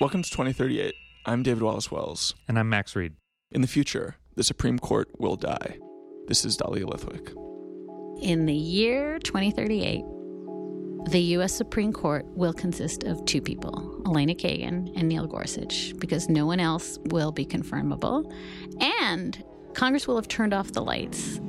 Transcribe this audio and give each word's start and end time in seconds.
Welcome 0.00 0.22
to 0.22 0.30
2038. 0.30 0.94
I'm 1.26 1.42
David 1.42 1.60
Wallace 1.60 1.90
Wells. 1.90 2.32
And 2.46 2.56
I'm 2.56 2.68
Max 2.68 2.94
Read. 2.94 3.14
In 3.50 3.62
the 3.62 3.66
future, 3.66 4.14
the 4.36 4.44
Supreme 4.44 4.78
Court 4.78 5.08
will 5.18 5.34
die. 5.34 5.76
This 6.28 6.44
is 6.44 6.56
Dahlia 6.56 6.86
Lithwick. 6.86 7.34
In 8.22 8.46
the 8.46 8.54
year 8.54 9.18
2038, 9.18 10.04
the 11.10 11.20
U.S. 11.32 11.52
Supreme 11.52 11.92
Court 11.92 12.24
will 12.26 12.52
consist 12.52 13.02
of 13.02 13.24
two 13.24 13.42
people, 13.42 14.00
Elena 14.06 14.36
Kagan 14.36 14.92
and 14.94 15.08
Neil 15.08 15.26
Gorsuch, 15.26 15.98
because 15.98 16.28
no 16.28 16.46
one 16.46 16.60
else 16.60 17.00
will 17.06 17.32
be 17.32 17.44
confirmable. 17.44 18.32
And 18.80 19.42
Congress 19.74 20.06
will 20.06 20.14
have 20.14 20.28
turned 20.28 20.54
off 20.54 20.70
the 20.70 20.82
lights 20.84 21.40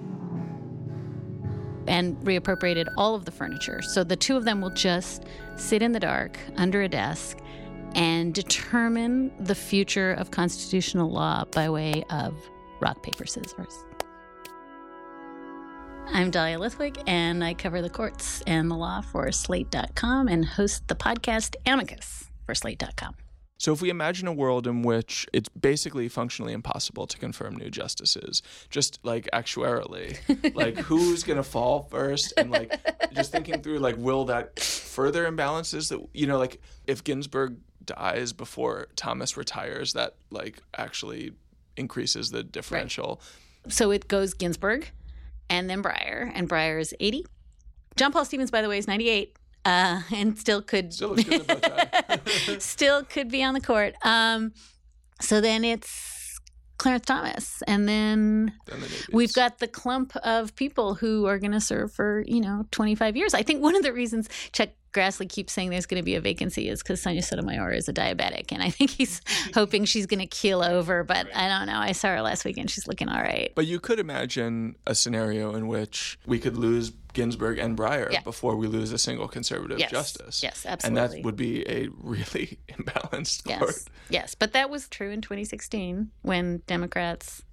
and 1.88 2.18
reappropriated 2.22 2.88
all 2.98 3.14
of 3.14 3.26
the 3.26 3.32
furniture. 3.32 3.84
So 3.84 4.04
the 4.04 4.16
two 4.16 4.36
of 4.36 4.46
them 4.46 4.60
will 4.60 4.72
just 4.72 5.26
sit 5.56 5.84
in 5.84 5.92
the 5.92 6.00
dark 6.00 6.40
under 6.56 6.82
a 6.82 6.90
desk 6.90 7.38
and 7.96 8.34
determine 8.34 9.32
the 9.40 9.56
future 9.56 10.14
of 10.14 10.32
constitutional 10.32 11.10
law 11.10 11.46
by 11.52 11.70
way 11.70 12.04
of 12.10 12.36
rock, 12.80 13.02
paper, 13.04 13.26
scissors. 13.26 13.86
I'm 16.12 16.32
Dahlia 16.32 16.58
Lithwick, 16.58 17.02
and 17.06 17.44
I 17.44 17.54
cover 17.54 17.82
the 17.82 17.90
courts 17.90 18.42
and 18.48 18.70
the 18.70 18.76
law 18.76 19.02
for 19.02 19.32
Slate.com 19.32 20.28
and 20.28 20.44
host 20.44 20.88
the 20.88 20.96
podcast 20.96 21.56
Amicus 21.68 22.30
for 22.46 22.56
Slate.com. 22.56 23.16
So, 23.60 23.74
if 23.74 23.82
we 23.82 23.90
imagine 23.90 24.28
a 24.28 24.34
world 24.34 24.68
in 24.68 24.84
which 24.84 25.28
it's 25.34 25.50
basically 25.50 26.08
functionally 26.08 26.54
impossible 26.54 27.06
to 27.08 27.18
confirm 27.18 27.58
new 27.58 27.70
justices, 27.70 28.42
just 28.70 29.00
like 29.04 29.28
actuarially, 29.34 30.18
like 30.56 30.78
who's 30.78 31.24
going 31.24 31.38
to 31.38 31.44
fall 31.44 31.84
first, 31.92 32.34
and 32.38 32.52
like 32.52 32.80
just 33.14 33.34
thinking 33.34 33.62
through, 33.62 33.80
like, 33.80 33.98
will 33.98 34.26
that 34.26 34.60
further 34.60 35.30
imbalances 35.30 35.90
that, 35.90 36.00
you 36.14 36.26
know, 36.26 36.38
like 36.38 36.62
if 36.88 37.04
Ginsburg 37.04 37.58
dies 37.90 38.34
before 38.34 38.88
Thomas 38.96 39.38
retires, 39.38 39.94
that 39.94 40.16
like 40.32 40.62
actually 40.78 41.34
increases 41.76 42.32
the 42.32 42.44
differential. 42.44 43.22
Right. 43.66 43.74
So 43.74 43.92
it 43.92 44.08
goes 44.08 44.34
Ginsburg 44.34 44.92
and 45.50 45.70
then 45.70 45.84
Breyer, 45.84 46.32
and 46.34 46.48
Breyer 46.50 46.80
is 46.80 46.94
80. 47.00 47.26
John 47.96 48.12
Paul 48.12 48.26
Stevens, 48.26 48.52
by 48.52 48.62
the 48.62 48.70
way, 48.70 48.78
is 48.78 48.88
98. 48.88 49.36
Uh, 49.66 50.02
and 50.16 50.40
still 50.40 50.62
could 50.62 50.94
still, 50.94 51.18
still 52.60 53.04
could 53.04 53.30
be 53.30 53.44
on 53.44 53.54
the 53.54 53.60
court. 53.60 53.94
Um, 54.04 54.54
so 55.20 55.42
then 55.42 55.66
it's 55.66 56.19
Clarence 56.80 57.06
Thomas, 57.06 57.62
and 57.68 57.88
then, 57.88 58.54
then 58.66 58.80
we've 59.12 59.34
got 59.34 59.60
the 59.60 59.68
clump 59.68 60.16
of 60.18 60.56
people 60.56 60.96
who 60.96 61.26
are 61.26 61.38
going 61.38 61.52
to 61.52 61.62
serve 61.62 61.92
for 61.92 62.24
you 62.26 62.42
know 62.42 62.66
25 62.72 63.16
years. 63.16 63.34
I 63.34 63.44
think 63.44 63.62
one 63.62 63.76
of 63.76 63.84
the 63.84 63.94
reasons 63.94 64.30
Chuck 64.54 64.70
Grassley 64.94 65.30
keeps 65.30 65.54
saying 65.54 65.70
there's 65.70 65.86
going 65.86 66.02
to 66.02 66.06
be 66.06 66.16
a 66.16 66.22
vacancy 66.22 66.68
is 66.68 66.82
because 66.82 67.02
Sonia 67.02 67.22
Sotomayor 67.22 67.72
is 67.74 67.88
a 67.88 67.94
diabetic, 67.94 68.52
and 68.52 68.64
I 68.64 68.70
think 68.70 68.90
he's 68.90 69.22
hoping 69.54 69.86
she's 69.86 70.06
going 70.06 70.22
to 70.22 70.26
keel 70.26 70.64
over. 70.64 71.04
But 71.04 71.28
right. 71.28 71.36
I 71.36 71.48
don't 71.50 71.68
know. 71.68 71.80
I 71.80 71.92
saw 71.92 72.10
her 72.10 72.22
last 72.22 72.46
weekend; 72.46 72.72
she's 72.72 72.88
looking 72.88 73.10
all 73.10 73.22
right. 73.22 73.52
But 73.56 73.68
you 73.68 73.80
could 73.80 74.00
imagine 74.00 74.76
a 74.88 74.96
scenario 74.96 75.54
in 75.54 75.68
which 75.68 76.18
we 76.26 76.40
could 76.40 76.58
lose 76.58 76.92
Ginsburg 77.20 77.58
and 77.58 77.78
Breyer 77.78 78.10
yeah. 78.10 78.22
before 78.22 78.56
we 78.56 78.66
lose 78.66 78.94
a 78.94 78.98
single 78.98 79.28
conservative 79.28 79.78
yes. 79.78 79.92
justice. 79.92 80.42
Yes, 80.42 80.66
absolutely. 80.66 81.02
And 81.02 81.12
that 81.12 81.26
would 81.26 81.36
be 81.36 81.68
a 81.68 81.90
really 81.98 82.60
imbalanced 82.70 83.42
yes. 83.46 83.60
court. 83.60 83.84
Yes, 84.10 84.36
but 84.36 84.54
that 84.54 84.70
was 84.70 84.88
true 84.88 85.12
in 85.12 85.20
2016 85.20 86.12
when 86.22 86.62
Democrats 86.66 87.44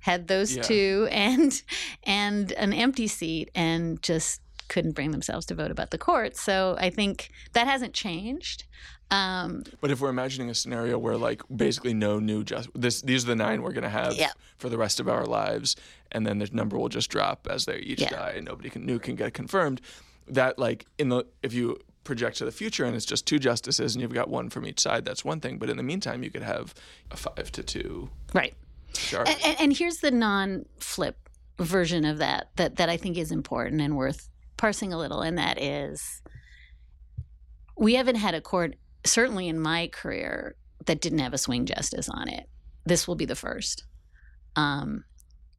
had 0.00 0.26
those 0.26 0.56
yeah. 0.56 0.62
two 0.62 1.08
and 1.12 1.62
and 2.02 2.50
an 2.52 2.72
empty 2.72 3.06
seat 3.06 3.48
and 3.54 4.02
just 4.02 4.40
couldn't 4.66 4.92
bring 4.92 5.12
themselves 5.12 5.46
to 5.46 5.54
vote 5.54 5.70
about 5.70 5.92
the 5.92 5.98
court. 5.98 6.36
So 6.36 6.76
I 6.80 6.90
think 6.90 7.30
that 7.52 7.68
hasn't 7.68 7.94
changed. 7.94 8.64
Um, 9.12 9.62
but 9.80 9.92
if 9.92 10.00
we're 10.00 10.08
imagining 10.08 10.50
a 10.50 10.54
scenario 10.54 10.98
where, 10.98 11.16
like, 11.16 11.42
basically 11.54 11.94
no 11.94 12.18
new 12.18 12.42
just 12.42 12.70
this, 12.74 13.02
these 13.02 13.22
are 13.24 13.28
the 13.28 13.36
nine 13.36 13.62
we're 13.62 13.72
going 13.72 13.84
to 13.84 13.88
have 13.88 14.14
yeah. 14.14 14.32
for 14.56 14.68
the 14.68 14.78
rest 14.78 14.98
of 14.98 15.08
our 15.08 15.26
lives, 15.26 15.76
and 16.14 16.26
then 16.26 16.38
the 16.38 16.48
number 16.52 16.78
will 16.78 16.88
just 16.88 17.10
drop 17.10 17.46
as 17.50 17.66
they 17.66 17.78
each 17.78 18.00
yeah. 18.00 18.10
die, 18.10 18.32
and 18.36 18.46
nobody 18.46 18.70
can, 18.70 18.86
new 18.86 18.98
can 18.98 19.16
get 19.16 19.34
confirmed. 19.34 19.80
That, 20.26 20.58
like, 20.58 20.86
in 20.98 21.10
the 21.10 21.26
if 21.42 21.52
you 21.52 21.78
project 22.04 22.36
to 22.38 22.44
the 22.44 22.52
future 22.52 22.84
and 22.84 22.94
it's 22.94 23.04
just 23.04 23.26
two 23.26 23.38
justices 23.38 23.94
and 23.94 24.02
you've 24.02 24.14
got 24.14 24.28
one 24.28 24.48
from 24.50 24.66
each 24.66 24.80
side, 24.80 25.04
that's 25.04 25.24
one 25.24 25.40
thing. 25.40 25.58
But 25.58 25.68
in 25.70 25.76
the 25.76 25.82
meantime, 25.82 26.22
you 26.22 26.30
could 26.30 26.42
have 26.42 26.74
a 27.10 27.16
five 27.16 27.50
to 27.52 27.62
two. 27.62 28.10
Right. 28.32 28.54
And, 29.12 29.28
and, 29.28 29.56
and 29.60 29.76
here's 29.76 29.98
the 29.98 30.10
non-flip 30.10 31.28
version 31.58 32.04
of 32.04 32.18
that 32.18 32.50
that 32.56 32.76
that 32.76 32.88
I 32.88 32.96
think 32.96 33.18
is 33.18 33.32
important 33.32 33.80
and 33.80 33.96
worth 33.96 34.28
parsing 34.56 34.92
a 34.92 34.98
little, 34.98 35.20
and 35.20 35.36
that 35.36 35.60
is 35.60 36.22
we 37.76 37.94
haven't 37.94 38.16
had 38.16 38.34
a 38.34 38.40
court, 38.40 38.76
certainly 39.04 39.48
in 39.48 39.58
my 39.58 39.88
career, 39.88 40.54
that 40.86 41.00
didn't 41.00 41.18
have 41.18 41.34
a 41.34 41.38
swing 41.38 41.66
justice 41.66 42.08
on 42.08 42.28
it. 42.28 42.48
This 42.86 43.08
will 43.08 43.16
be 43.16 43.24
the 43.24 43.34
first. 43.34 43.84
Um, 44.56 45.04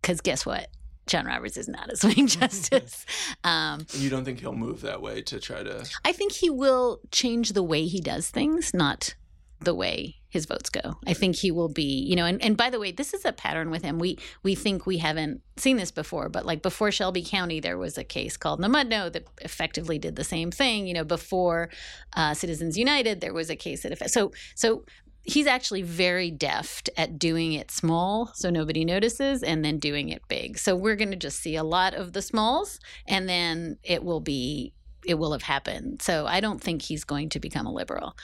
because 0.05 0.21
guess 0.21 0.45
what? 0.45 0.67
John 1.07 1.25
Roberts 1.25 1.57
is 1.57 1.67
not 1.67 1.91
a 1.91 1.97
swing 1.97 2.27
justice. 2.27 3.05
Um, 3.43 3.85
you 3.93 4.09
don't 4.09 4.25
think 4.25 4.39
he'll 4.39 4.53
move 4.53 4.81
that 4.81 5.03
way 5.03 5.21
to 5.23 5.39
try 5.39 5.61
to? 5.61 5.87
I 6.03 6.13
think 6.13 6.31
he 6.31 6.49
will 6.49 6.99
change 7.11 7.53
the 7.53 7.61
way 7.61 7.85
he 7.85 8.01
does 8.01 8.29
things, 8.29 8.73
not 8.73 9.13
the 9.59 9.75
way 9.75 10.15
his 10.29 10.45
votes 10.47 10.69
go. 10.69 10.95
I 11.05 11.13
think 11.13 11.35
he 11.35 11.51
will 11.51 11.69
be, 11.69 12.03
you 12.03 12.15
know, 12.15 12.25
and, 12.25 12.41
and 12.41 12.57
by 12.57 12.71
the 12.71 12.79
way, 12.79 12.91
this 12.91 13.13
is 13.13 13.23
a 13.23 13.31
pattern 13.31 13.69
with 13.69 13.83
him. 13.83 13.99
We 13.99 14.17
we 14.41 14.55
think 14.55 14.85
we 14.85 14.97
haven't 14.97 15.41
seen 15.57 15.77
this 15.77 15.91
before, 15.91 16.27
but 16.27 16.45
like 16.45 16.61
before 16.61 16.91
Shelby 16.91 17.23
County, 17.23 17.59
there 17.59 17.77
was 17.77 17.97
a 17.97 18.03
case 18.03 18.35
called 18.35 18.59
Namudno 18.59 19.11
that 19.13 19.27
effectively 19.41 19.99
did 19.99 20.15
the 20.15 20.23
same 20.23 20.49
thing. 20.51 20.87
You 20.87 20.95
know, 20.95 21.03
before 21.03 21.69
uh, 22.15 22.33
Citizens 22.33 22.77
United, 22.77 23.21
there 23.21 23.33
was 23.33 23.49
a 23.49 23.55
case 23.55 23.83
that 23.83 24.09
so 24.09 24.31
so 24.55 24.83
he's 25.25 25.47
actually 25.47 25.81
very 25.81 26.29
deft 26.29 26.89
at 26.97 27.17
doing 27.17 27.53
it 27.53 27.71
small 27.71 28.31
so 28.35 28.49
nobody 28.49 28.85
notices 28.85 29.41
and 29.43 29.65
then 29.65 29.79
doing 29.79 30.09
it 30.09 30.21
big. 30.27 30.57
So 30.57 30.75
we're 30.75 30.95
going 30.95 31.11
to 31.11 31.17
just 31.17 31.39
see 31.39 31.55
a 31.55 31.63
lot 31.63 31.93
of 31.93 32.13
the 32.13 32.21
smalls 32.21 32.79
and 33.07 33.27
then 33.27 33.77
it 33.83 34.03
will 34.03 34.21
be 34.21 34.73
it 35.05 35.15
will 35.15 35.33
have 35.33 35.43
happened. 35.43 36.01
So 36.01 36.25
I 36.25 36.39
don't 36.39 36.61
think 36.61 36.81
he's 36.81 37.03
going 37.03 37.29
to 37.29 37.39
become 37.39 37.65
a 37.65 37.71
liberal. 37.71 38.15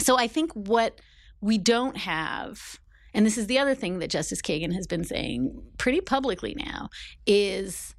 So 0.00 0.18
I 0.18 0.26
think 0.26 0.52
what 0.52 1.00
we 1.40 1.58
don't 1.58 1.96
have, 1.96 2.80
and 3.14 3.24
this 3.24 3.38
is 3.38 3.46
the 3.46 3.58
other 3.58 3.74
thing 3.74 4.00
that 4.00 4.10
Justice 4.10 4.42
Kagan 4.42 4.74
has 4.74 4.86
been 4.86 5.04
saying 5.04 5.62
pretty 5.78 6.00
publicly 6.00 6.56
now, 6.58 6.90
is 7.26 7.94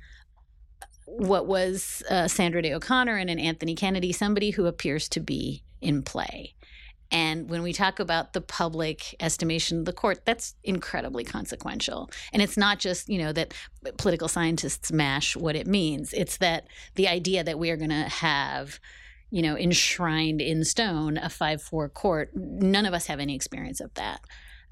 what 1.06 1.47
was 1.47 2.03
uh, 2.09 2.28
Sandra 2.28 2.62
Day 2.62 2.74
O'Connor 2.74 3.16
and 3.16 3.29
an 3.29 3.40
Anthony 3.40 3.75
Kennedy, 3.75 4.12
somebody 4.12 4.52
who 4.52 4.66
appears 4.66 5.08
to 5.09 5.22
be 5.22 5.64
in 5.79 6.03
play. 6.03 6.53
And 7.12 7.50
when 7.50 7.63
we 7.63 7.73
talk 7.73 8.00
about 8.00 8.34
the 8.34 8.41
public 8.41 9.16
estimation 9.19 9.79
of 9.79 9.85
the 9.85 9.94
court, 9.94 10.25
that's 10.25 10.56
incredibly 10.63 11.23
consequential. 11.23 12.09
And 12.34 12.41
it's 12.41 12.57
not 12.57 12.79
just, 12.79 13.07
you 13.07 13.18
know, 13.18 13.31
that 13.34 13.53
political 13.97 14.28
scientists 14.28 14.91
mash 14.91 15.35
what 15.35 15.56
it 15.56 15.67
means. 15.67 16.13
It's 16.13 16.38
that 16.38 16.67
the 16.96 17.07
idea 17.07 17.44
that 17.44 17.59
we 17.59 17.69
are 17.69 17.78
going 17.78 17.90
to 17.90 18.09
have 18.09 18.79
you 19.29 19.41
know, 19.41 19.57
enshrined 19.57 20.41
in 20.41 20.63
stone 20.63 21.17
a 21.17 21.29
5 21.29 21.62
4 21.62 21.90
court. 21.90 22.31
None 22.34 22.85
of 22.85 22.94
us 22.94 23.07
have 23.07 23.19
any 23.19 23.35
experience 23.35 23.79
of 23.79 23.94
that. 23.96 24.22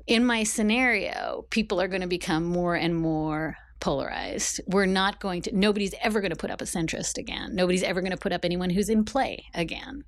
In 0.08 0.26
my 0.26 0.44
scenario, 0.44 1.46
people 1.50 1.82
are 1.82 1.88
going 1.88 2.02
to 2.02 2.08
become 2.08 2.46
more 2.46 2.76
and 2.76 2.96
more 2.96 3.58
polarized. 3.80 4.62
We're 4.68 4.86
not 4.86 5.20
going 5.20 5.42
to, 5.44 5.56
nobody's 5.56 5.94
ever 6.02 6.22
going 6.22 6.32
to 6.32 6.38
put 6.38 6.52
up 6.52 6.62
a 6.62 6.66
centrist 6.66 7.18
again. 7.18 7.56
Nobody's 7.56 7.84
ever 7.84 8.02
going 8.02 8.12
to 8.12 8.18
put 8.18 8.32
up 8.32 8.46
anyone 8.46 8.70
who's 8.70 8.90
in 8.90 9.04
play 9.04 9.46
again. 9.54 10.04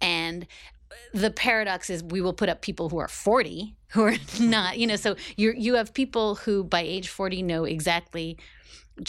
And 0.00 0.46
the 1.12 1.30
paradox 1.30 1.90
is 1.90 2.02
we 2.02 2.20
will 2.20 2.32
put 2.32 2.48
up 2.48 2.62
people 2.62 2.88
who 2.88 2.98
are 2.98 3.08
40 3.08 3.76
who 3.92 4.04
are 4.04 4.14
not, 4.40 4.78
you 4.78 4.86
know, 4.86 4.96
so 4.96 5.16
you 5.36 5.54
you 5.56 5.74
have 5.74 5.92
people 5.94 6.36
who 6.36 6.64
by 6.64 6.80
age 6.80 7.08
40 7.08 7.42
know 7.42 7.64
exactly 7.64 8.38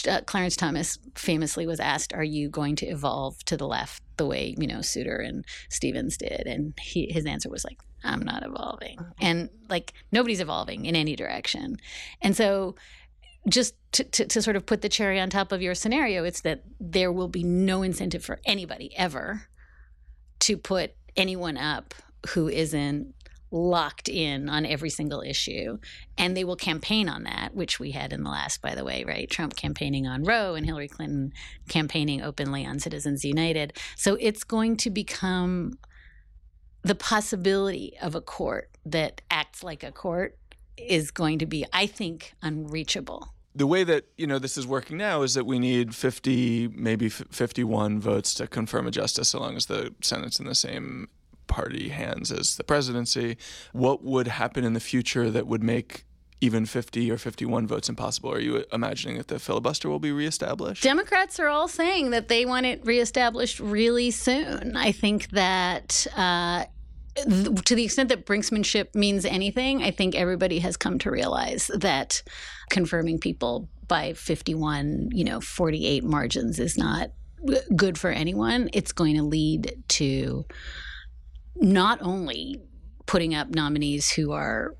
uh, 0.08 0.20
Clarence 0.22 0.56
Thomas 0.56 0.98
famously 1.14 1.66
was 1.66 1.80
asked, 1.80 2.12
"Are 2.12 2.24
you 2.24 2.48
going 2.48 2.76
to 2.76 2.86
evolve 2.86 3.44
to 3.44 3.56
the 3.56 3.66
left 3.66 4.02
the 4.16 4.26
way 4.26 4.54
you 4.58 4.66
know 4.66 4.80
Souter 4.80 5.16
and 5.16 5.44
Stevens 5.68 6.16
did?" 6.16 6.46
And 6.46 6.74
he, 6.80 7.12
his 7.12 7.26
answer 7.26 7.50
was 7.50 7.64
like, 7.64 7.78
"I'm 8.02 8.20
not 8.20 8.44
evolving," 8.44 8.98
uh-huh. 8.98 9.12
and 9.20 9.50
like 9.68 9.92
nobody's 10.10 10.40
evolving 10.40 10.86
in 10.86 10.96
any 10.96 11.16
direction. 11.16 11.76
And 12.22 12.36
so, 12.36 12.76
just 13.48 13.74
to, 13.92 14.04
to, 14.04 14.26
to 14.26 14.42
sort 14.42 14.56
of 14.56 14.64
put 14.64 14.80
the 14.80 14.88
cherry 14.88 15.20
on 15.20 15.28
top 15.28 15.52
of 15.52 15.60
your 15.60 15.74
scenario, 15.74 16.24
it's 16.24 16.40
that 16.40 16.62
there 16.80 17.12
will 17.12 17.28
be 17.28 17.44
no 17.44 17.82
incentive 17.82 18.24
for 18.24 18.40
anybody 18.46 18.96
ever 18.96 19.48
to 20.40 20.56
put 20.56 20.94
anyone 21.16 21.56
up 21.56 21.94
who 22.30 22.48
isn't 22.48 23.14
locked 23.54 24.08
in 24.08 24.48
on 24.48 24.66
every 24.66 24.90
single 24.90 25.20
issue. 25.20 25.78
And 26.18 26.36
they 26.36 26.44
will 26.44 26.56
campaign 26.56 27.08
on 27.08 27.22
that, 27.22 27.54
which 27.54 27.78
we 27.78 27.92
had 27.92 28.12
in 28.12 28.24
the 28.24 28.30
last, 28.30 28.60
by 28.60 28.74
the 28.74 28.84
way, 28.84 29.04
right? 29.04 29.30
Trump 29.30 29.54
campaigning 29.54 30.06
on 30.06 30.24
Roe 30.24 30.54
and 30.54 30.66
Hillary 30.66 30.88
Clinton 30.88 31.32
campaigning 31.68 32.20
openly 32.20 32.66
on 32.66 32.80
Citizens 32.80 33.24
United. 33.24 33.74
So 33.96 34.16
it's 34.20 34.42
going 34.42 34.76
to 34.78 34.90
become 34.90 35.78
the 36.82 36.96
possibility 36.96 37.94
of 38.02 38.14
a 38.14 38.20
court 38.20 38.70
that 38.84 39.22
acts 39.30 39.62
like 39.62 39.82
a 39.82 39.92
court 39.92 40.36
is 40.76 41.10
going 41.12 41.38
to 41.38 41.46
be, 41.46 41.64
I 41.72 41.86
think, 41.86 42.34
unreachable 42.42 43.33
the 43.54 43.66
way 43.66 43.84
that 43.84 44.06
you 44.16 44.26
know 44.26 44.38
this 44.38 44.58
is 44.58 44.66
working 44.66 44.96
now 44.96 45.22
is 45.22 45.34
that 45.34 45.46
we 45.46 45.58
need 45.58 45.94
50 45.94 46.68
maybe 46.74 47.08
51 47.08 48.00
votes 48.00 48.34
to 48.34 48.46
confirm 48.46 48.86
a 48.86 48.90
justice 48.90 49.28
so 49.28 49.40
long 49.40 49.56
as 49.56 49.66
the 49.66 49.94
senate's 50.02 50.40
in 50.40 50.46
the 50.46 50.54
same 50.54 51.08
party 51.46 51.90
hands 51.90 52.32
as 52.32 52.56
the 52.56 52.64
presidency. 52.64 53.36
What 53.72 54.02
would 54.02 54.26
happen 54.26 54.64
in 54.64 54.72
the 54.72 54.80
future 54.80 55.30
that 55.30 55.46
would 55.46 55.62
make 55.62 56.04
even 56.40 56.66
50 56.66 57.10
or 57.10 57.16
51 57.16 57.66
votes 57.66 57.88
impossible? 57.88 58.32
Are 58.32 58.40
you 58.40 58.64
imagining 58.72 59.16
that 59.18 59.28
the 59.28 59.38
filibuster 59.38 59.88
will 59.88 59.98
be 59.98 60.12
reestablished? 60.12 60.82
Democrats 60.82 61.38
are 61.38 61.48
all 61.48 61.68
saying 61.68 62.10
that 62.10 62.28
they 62.28 62.44
want 62.44 62.66
it 62.66 62.84
reestablished 62.84 63.60
really 63.60 64.10
soon. 64.10 64.76
I 64.76 64.92
think 64.92 65.30
that. 65.30 66.06
Uh, 66.16 66.64
to 67.16 67.74
the 67.74 67.84
extent 67.84 68.08
that 68.08 68.26
brinksmanship 68.26 68.94
means 68.94 69.24
anything, 69.24 69.82
I 69.82 69.90
think 69.90 70.14
everybody 70.14 70.58
has 70.60 70.76
come 70.76 70.98
to 71.00 71.10
realize 71.10 71.70
that 71.74 72.22
confirming 72.70 73.18
people 73.18 73.68
by 73.86 74.14
51, 74.14 75.10
you 75.12 75.24
know, 75.24 75.40
48 75.40 76.04
margins 76.04 76.58
is 76.58 76.76
not 76.76 77.10
good 77.76 77.98
for 77.98 78.10
anyone. 78.10 78.70
It's 78.72 78.92
going 78.92 79.16
to 79.16 79.22
lead 79.22 79.82
to 79.88 80.44
not 81.56 81.98
only 82.02 82.60
putting 83.06 83.34
up 83.34 83.48
nominees 83.50 84.10
who 84.10 84.32
are 84.32 84.74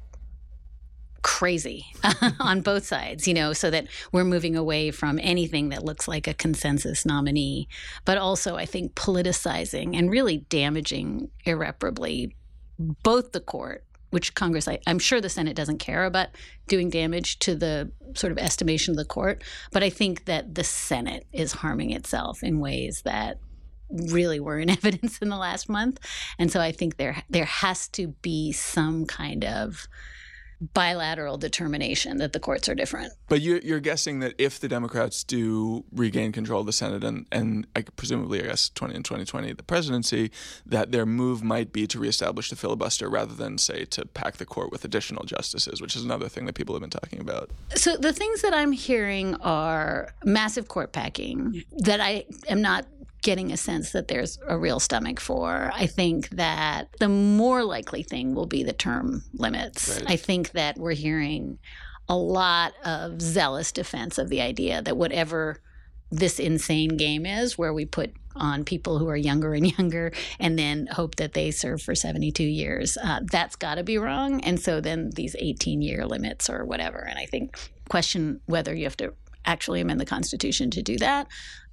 crazy 1.24 1.86
on 2.38 2.60
both 2.60 2.84
sides, 2.84 3.26
you 3.26 3.32
know, 3.34 3.54
so 3.54 3.70
that 3.70 3.86
we're 4.12 4.24
moving 4.24 4.54
away 4.54 4.90
from 4.90 5.18
anything 5.22 5.70
that 5.70 5.82
looks 5.82 6.06
like 6.06 6.28
a 6.28 6.34
consensus 6.34 7.04
nominee, 7.06 7.66
but 8.04 8.18
also 8.18 8.56
I 8.56 8.66
think 8.66 8.94
politicizing 8.94 9.96
and 9.96 10.10
really 10.10 10.38
damaging 10.50 11.30
irreparably 11.46 12.36
both 12.78 13.32
the 13.32 13.40
court, 13.40 13.84
which 14.10 14.34
Congress, 14.34 14.68
I, 14.68 14.78
am 14.86 14.98
sure 14.98 15.20
the 15.20 15.30
Senate 15.30 15.56
doesn't 15.56 15.78
care 15.78 16.04
about 16.04 16.28
doing 16.68 16.90
damage 16.90 17.38
to 17.40 17.54
the 17.54 17.90
sort 18.14 18.30
of 18.30 18.38
estimation 18.38 18.92
of 18.92 18.98
the 18.98 19.04
court, 19.06 19.42
but 19.72 19.82
I 19.82 19.88
think 19.88 20.26
that 20.26 20.54
the 20.54 20.64
Senate 20.64 21.26
is 21.32 21.52
harming 21.52 21.90
itself 21.90 22.42
in 22.42 22.60
ways 22.60 23.00
that 23.06 23.38
really 23.88 24.40
were 24.40 24.58
in 24.58 24.68
evidence 24.78 25.18
in 25.18 25.30
the 25.30 25.38
last 25.38 25.70
month. 25.70 26.00
And 26.38 26.52
so 26.52 26.60
I 26.60 26.70
think 26.70 26.98
there 26.98 27.22
there 27.30 27.46
has 27.46 27.88
to 27.88 28.08
be 28.08 28.52
some 28.52 29.06
kind 29.06 29.42
of 29.44 29.88
bilateral 30.60 31.38
determination 31.38 32.18
that 32.18 32.32
the 32.32 32.40
courts 32.40 32.68
are 32.68 32.74
different. 32.74 33.12
But 33.28 33.40
you're, 33.40 33.58
you're 33.58 33.80
guessing 33.80 34.20
that 34.20 34.34
if 34.38 34.60
the 34.60 34.68
Democrats 34.68 35.24
do 35.24 35.84
regain 35.92 36.32
control 36.32 36.60
of 36.60 36.66
the 36.66 36.72
Senate 36.72 37.04
and, 37.04 37.26
and 37.32 37.66
presumably, 37.96 38.42
I 38.42 38.46
guess, 38.46 38.68
20 38.70 38.94
and 38.94 39.04
2020, 39.04 39.52
the 39.52 39.62
presidency, 39.62 40.30
that 40.66 40.92
their 40.92 41.06
move 41.06 41.42
might 41.42 41.72
be 41.72 41.86
to 41.86 41.98
reestablish 41.98 42.50
the 42.50 42.56
filibuster 42.56 43.08
rather 43.08 43.34
than, 43.34 43.58
say, 43.58 43.84
to 43.86 44.06
pack 44.06 44.36
the 44.36 44.46
court 44.46 44.70
with 44.70 44.84
additional 44.84 45.24
justices, 45.24 45.80
which 45.80 45.96
is 45.96 46.04
another 46.04 46.28
thing 46.28 46.46
that 46.46 46.54
people 46.54 46.74
have 46.74 46.80
been 46.80 46.90
talking 46.90 47.20
about. 47.20 47.50
So 47.74 47.96
the 47.96 48.12
things 48.12 48.42
that 48.42 48.54
I'm 48.54 48.72
hearing 48.72 49.34
are 49.36 50.14
massive 50.24 50.68
court 50.68 50.92
packing 50.92 51.64
that 51.78 52.00
I 52.00 52.24
am 52.48 52.62
not 52.62 52.86
getting 53.24 53.50
a 53.50 53.56
sense 53.56 53.92
that 53.92 54.06
there's 54.06 54.38
a 54.46 54.56
real 54.56 54.78
stomach 54.78 55.18
for. 55.18 55.72
I 55.74 55.86
think 55.86 56.28
that 56.30 56.88
the 57.00 57.08
more 57.08 57.64
likely 57.64 58.02
thing 58.02 58.34
will 58.34 58.46
be 58.46 58.62
the 58.62 58.74
term 58.74 59.22
limits. 59.32 59.98
Right. 59.98 60.10
I 60.12 60.16
think 60.16 60.52
that 60.52 60.76
we're 60.76 60.92
hearing 60.92 61.58
a 62.06 62.16
lot 62.16 62.74
of 62.84 63.20
zealous 63.20 63.72
defense 63.72 64.18
of 64.18 64.28
the 64.28 64.42
idea 64.42 64.82
that 64.82 64.98
whatever 64.98 65.58
this 66.10 66.38
insane 66.38 66.98
game 66.98 67.24
is, 67.24 67.56
where 67.56 67.72
we 67.72 67.86
put 67.86 68.12
on 68.36 68.62
people 68.62 68.98
who 68.98 69.08
are 69.08 69.16
younger 69.16 69.54
and 69.54 69.66
younger 69.78 70.12
and 70.38 70.58
then 70.58 70.86
hope 70.92 71.16
that 71.16 71.32
they 71.32 71.50
serve 71.50 71.80
for 71.80 71.94
72 71.94 72.44
years, 72.44 72.98
uh, 73.02 73.20
that's 73.24 73.56
got 73.56 73.76
to 73.76 73.82
be 73.82 73.96
wrong. 73.96 74.42
And 74.42 74.60
so 74.60 74.82
then 74.82 75.10
these 75.14 75.34
18 75.38 75.80
year 75.80 76.06
limits 76.06 76.50
or 76.50 76.66
whatever. 76.66 76.98
And 76.98 77.18
I 77.18 77.24
think 77.24 77.58
question 77.88 78.42
whether 78.44 78.74
you 78.74 78.84
have 78.84 78.98
to 78.98 79.14
actually 79.46 79.80
amend 79.80 80.00
the 80.00 80.06
Constitution 80.06 80.70
to 80.70 80.82
do 80.82 80.98
that. 80.98 81.26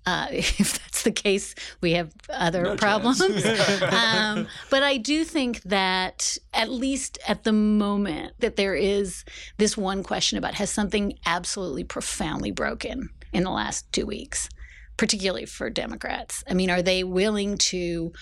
Uh, 0.05 0.27
if 0.31 0.79
that's 0.79 1.03
the 1.03 1.11
case, 1.11 1.55
we 1.81 1.93
have 1.93 2.11
other 2.29 2.63
no 2.63 2.75
problems. 2.75 3.21
um, 3.91 4.47
but 4.69 4.83
I 4.83 4.97
do 4.97 5.23
think 5.23 5.61
that, 5.63 6.37
at 6.53 6.69
least 6.69 7.19
at 7.27 7.43
the 7.43 7.53
moment, 7.53 8.33
that 8.39 8.55
there 8.55 8.75
is 8.75 9.23
this 9.57 9.77
one 9.77 10.03
question 10.03 10.37
about 10.37 10.55
has 10.55 10.69
something 10.69 11.13
absolutely 11.25 11.83
profoundly 11.83 12.51
broken 12.51 13.09
in 13.33 13.43
the 13.43 13.51
last 13.51 13.91
two 13.91 14.05
weeks? 14.05 14.49
Particularly 15.01 15.47
for 15.47 15.67
Democrats? 15.67 16.43
I 16.47 16.53
mean, 16.53 16.69
are 16.69 16.83
they 16.83 17.03
willing 17.03 17.57
to 17.57 18.13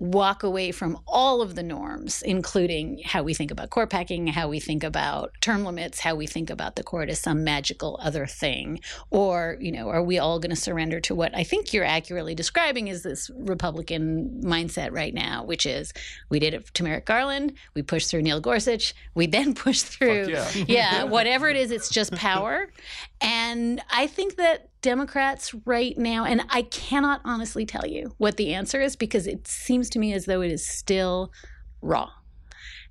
walk 0.00 0.42
away 0.42 0.72
from 0.72 0.98
all 1.06 1.40
of 1.40 1.54
the 1.54 1.62
norms, 1.62 2.22
including 2.22 3.02
how 3.04 3.22
we 3.22 3.34
think 3.34 3.52
about 3.52 3.70
court 3.70 3.88
packing, 3.88 4.26
how 4.26 4.48
we 4.48 4.58
think 4.58 4.82
about 4.82 5.30
term 5.40 5.64
limits, 5.64 6.00
how 6.00 6.16
we 6.16 6.26
think 6.26 6.50
about 6.50 6.74
the 6.74 6.82
court 6.82 7.08
as 7.08 7.20
some 7.20 7.44
magical 7.44 8.00
other 8.02 8.26
thing? 8.26 8.80
Or, 9.10 9.56
you 9.60 9.70
know, 9.70 9.90
are 9.90 10.02
we 10.02 10.18
all 10.18 10.40
going 10.40 10.50
to 10.50 10.60
surrender 10.60 10.98
to 11.02 11.14
what 11.14 11.32
I 11.36 11.44
think 11.44 11.72
you're 11.72 11.84
accurately 11.84 12.34
describing 12.34 12.88
is 12.88 13.04
this 13.04 13.30
Republican 13.36 14.40
mindset 14.42 14.90
right 14.90 15.14
now, 15.14 15.44
which 15.44 15.64
is 15.64 15.92
we 16.30 16.40
did 16.40 16.52
it 16.52 16.74
to 16.74 16.82
Merrick 16.82 17.06
Garland, 17.06 17.52
we 17.74 17.82
pushed 17.82 18.10
through 18.10 18.22
Neil 18.22 18.40
Gorsuch, 18.40 18.92
we 19.14 19.28
then 19.28 19.54
pushed 19.54 19.86
through, 19.86 20.30
yeah. 20.30 20.50
yeah, 20.66 21.04
whatever 21.04 21.48
it 21.48 21.54
is, 21.54 21.70
it's 21.70 21.90
just 21.90 22.10
power. 22.10 22.72
And 23.20 23.80
I 23.88 24.08
think 24.08 24.34
that 24.36 24.70
Democrats 24.84 25.54
right 25.64 25.96
now, 25.96 26.26
and 26.26 26.42
I 26.50 26.60
cannot 26.60 27.22
honestly 27.24 27.64
tell 27.64 27.86
you 27.86 28.14
what 28.18 28.36
the 28.36 28.52
answer 28.52 28.82
is 28.82 28.96
because 28.96 29.26
it 29.26 29.48
seems 29.48 29.88
to 29.90 29.98
me 29.98 30.12
as 30.12 30.26
though 30.26 30.42
it 30.42 30.52
is 30.52 30.68
still 30.68 31.32
raw. 31.80 32.10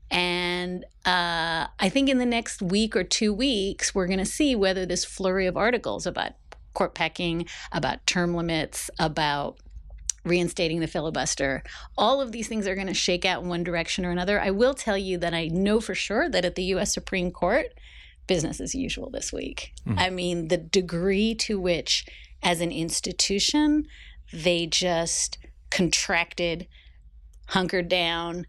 And 0.10 0.86
uh, 1.06 1.68
I 1.80 1.90
think 1.90 2.10
in 2.10 2.18
the 2.18 2.26
next 2.26 2.64
week 2.64 2.96
or 2.96 3.04
two 3.04 3.32
weeks, 3.32 3.94
we're 3.94 4.08
going 4.08 4.18
to 4.18 4.26
see 4.26 4.56
whether 4.56 4.88
this 4.88 5.06
flurry 5.06 5.46
of 5.46 5.56
articles 5.56 6.08
about 6.08 6.32
court 6.74 6.96
packing, 6.96 7.46
about 7.72 8.08
term 8.08 8.34
limits, 8.34 8.90
about 8.98 9.60
reinstating 10.26 10.80
the 10.80 10.88
filibuster. 10.88 11.62
All 11.96 12.22
of 12.22 12.32
these 12.32 12.48
things 12.48 12.66
are 12.66 12.74
going 12.74 12.88
to 12.88 12.96
shake 12.96 13.24
out 13.24 13.44
in 13.44 13.50
one 13.50 13.64
direction 13.64 14.04
or 14.04 14.10
another. 14.10 14.42
I 14.42 14.50
will 14.50 14.74
tell 14.74 14.98
you 14.98 15.20
that 15.20 15.36
I 15.36 15.48
know 15.50 15.80
for 15.80 15.94
sure 15.94 16.28
that 16.28 16.44
at 16.44 16.56
the 16.56 16.64
US 16.76 16.92
Supreme 16.92 17.30
Court, 17.30 17.68
business 18.28 18.60
as 18.60 18.74
usual 18.74 19.10
this 19.10 19.32
week. 19.34 19.74
Mm. 19.88 20.00
I 20.00 20.10
mean, 20.10 20.48
the 20.48 20.58
degree 20.58 21.36
to 21.36 21.60
which, 21.60 22.06
as 22.42 22.62
an 22.62 22.72
institution, 22.72 23.86
they 24.32 24.66
just 24.66 25.38
contracted, 25.70 26.68
hunkered 27.48 27.90
down, 27.90 28.46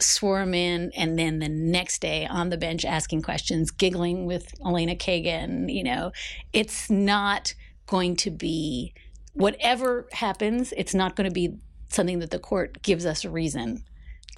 swarm 0.00 0.54
in, 0.54 0.92
and 0.96 1.18
then 1.18 1.38
the 1.38 1.48
next 1.48 2.00
day 2.00 2.26
on 2.26 2.50
the 2.50 2.56
bench 2.56 2.84
asking 2.84 3.22
questions, 3.22 3.70
giggling 3.70 4.26
with 4.26 4.52
Elena 4.64 4.94
Kagan. 4.94 5.72
You 5.72 5.84
know, 5.84 6.12
it's 6.52 6.88
not 6.88 7.54
going 7.86 8.16
to 8.16 8.30
be 8.30 8.94
whatever 9.32 10.06
happens, 10.12 10.72
it's 10.76 10.94
not 10.94 11.16
going 11.16 11.28
to 11.28 11.34
be 11.34 11.56
something 11.90 12.18
that 12.18 12.30
the 12.30 12.38
court 12.38 12.82
gives 12.82 13.06
us 13.06 13.24
a 13.24 13.30
reason 13.30 13.82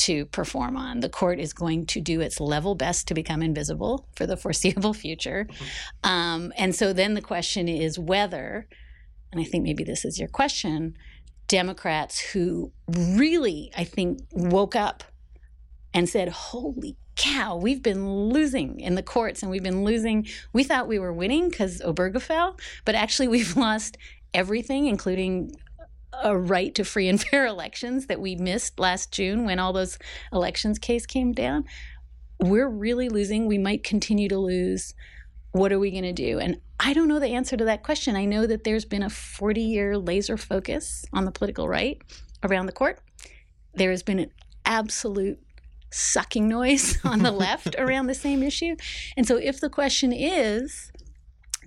to 0.01 0.25
perform 0.27 0.79
on. 0.79 1.01
The 1.01 1.11
court 1.11 1.39
is 1.39 1.53
going 1.53 1.85
to 1.87 2.01
do 2.01 2.23
its 2.23 2.41
level 2.41 2.75
best 2.75 3.07
to 3.09 3.15
become 3.15 3.43
invisible 3.43 4.07
for 4.17 4.27
the 4.27 4.37
foreseeable 4.37 4.95
future. 4.95 5.47
Um, 6.05 6.53
and 6.57 6.75
so 6.75 6.93
then 6.93 7.15
the 7.15 7.21
question 7.21 7.69
is 7.69 7.99
whether, 7.99 8.67
and 9.31 9.41
I 9.41 9.45
think 9.45 9.65
maybe 9.65 9.85
this 9.85 10.05
is 10.07 10.19
your 10.19 10.29
question, 10.29 10.97
Democrats 11.49 12.19
who 12.19 12.73
really, 12.89 13.71
I 13.77 13.85
think, 13.85 14.21
woke 14.33 14.75
up 14.75 15.05
and 15.93 16.09
said, 16.09 16.29
holy 16.29 16.97
cow, 17.17 17.57
we've 17.57 17.83
been 17.83 18.09
losing 18.09 18.81
in 18.81 18.95
the 18.95 19.03
courts 19.03 19.43
and 19.43 19.51
we've 19.51 19.63
been 19.63 19.85
losing. 19.85 20.27
We 20.55 20.65
thought 20.65 20.89
we 20.89 20.99
were 20.99 21.13
winning 21.13 21.51
because 21.51 21.83
Obergefell, 21.83 22.59
but 22.87 22.95
actually 22.95 23.29
we've 23.29 23.57
lost 23.67 23.99
everything, 24.33 24.87
including 24.87 25.53
a 26.23 26.37
right 26.37 26.75
to 26.75 26.85
free 26.85 27.09
and 27.09 27.21
fair 27.31 27.47
elections 27.47 28.07
that 28.07 28.21
we 28.21 28.37
missed 28.37 28.79
last 28.79 29.13
June 29.13 29.45
when 29.45 29.59
all 29.59 29.73
those 29.73 29.99
elections 30.33 30.79
case 30.79 31.07
came 31.07 31.33
down. 31.33 31.65
We're 32.39 32.69
really 32.69 33.09
losing. 33.09 33.47
We 33.47 33.59
might 33.59 33.85
continue 33.85 34.29
to 34.29 34.39
lose. 34.39 34.95
What 35.53 35.73
are 35.73 35.79
we 35.79 35.91
going 35.91 36.05
to 36.05 36.13
do? 36.13 36.39
And 36.39 36.61
I 36.79 36.95
don't 36.95 37.09
know 37.09 37.19
the 37.19 37.29
answer 37.29 37.57
to 37.57 37.65
that 37.67 37.83
question. 37.83 38.17
I 38.17 38.25
know 38.25 38.47
that 38.47 38.65
there's 38.65 38.85
been 38.85 39.03
a 39.03 39.11
40 39.11 39.61
year 39.61 39.99
laser 39.99 40.37
focus 40.37 41.05
on 41.13 41.25
the 41.25 41.33
political 41.33 41.69
right 41.69 42.01
around 42.43 42.67
the 42.67 42.73
court. 42.73 43.01
There 43.75 43.91
has 43.91 44.03
been 44.03 44.19
an 44.19 44.31
absolute 44.65 45.39
sucking 45.91 46.49
noise 46.49 46.99
on 47.05 47.23
the 47.23 47.33
left 47.33 47.75
around 47.79 48.07
the 48.07 48.15
same 48.15 48.43
issue. 48.43 48.77
And 49.17 49.27
so, 49.27 49.37
if 49.37 49.61
the 49.61 49.69
question 49.69 50.13
is, 50.13 50.91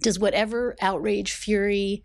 does 0.02 0.18
whatever 0.18 0.76
outrage, 0.82 1.32
fury 1.32 2.04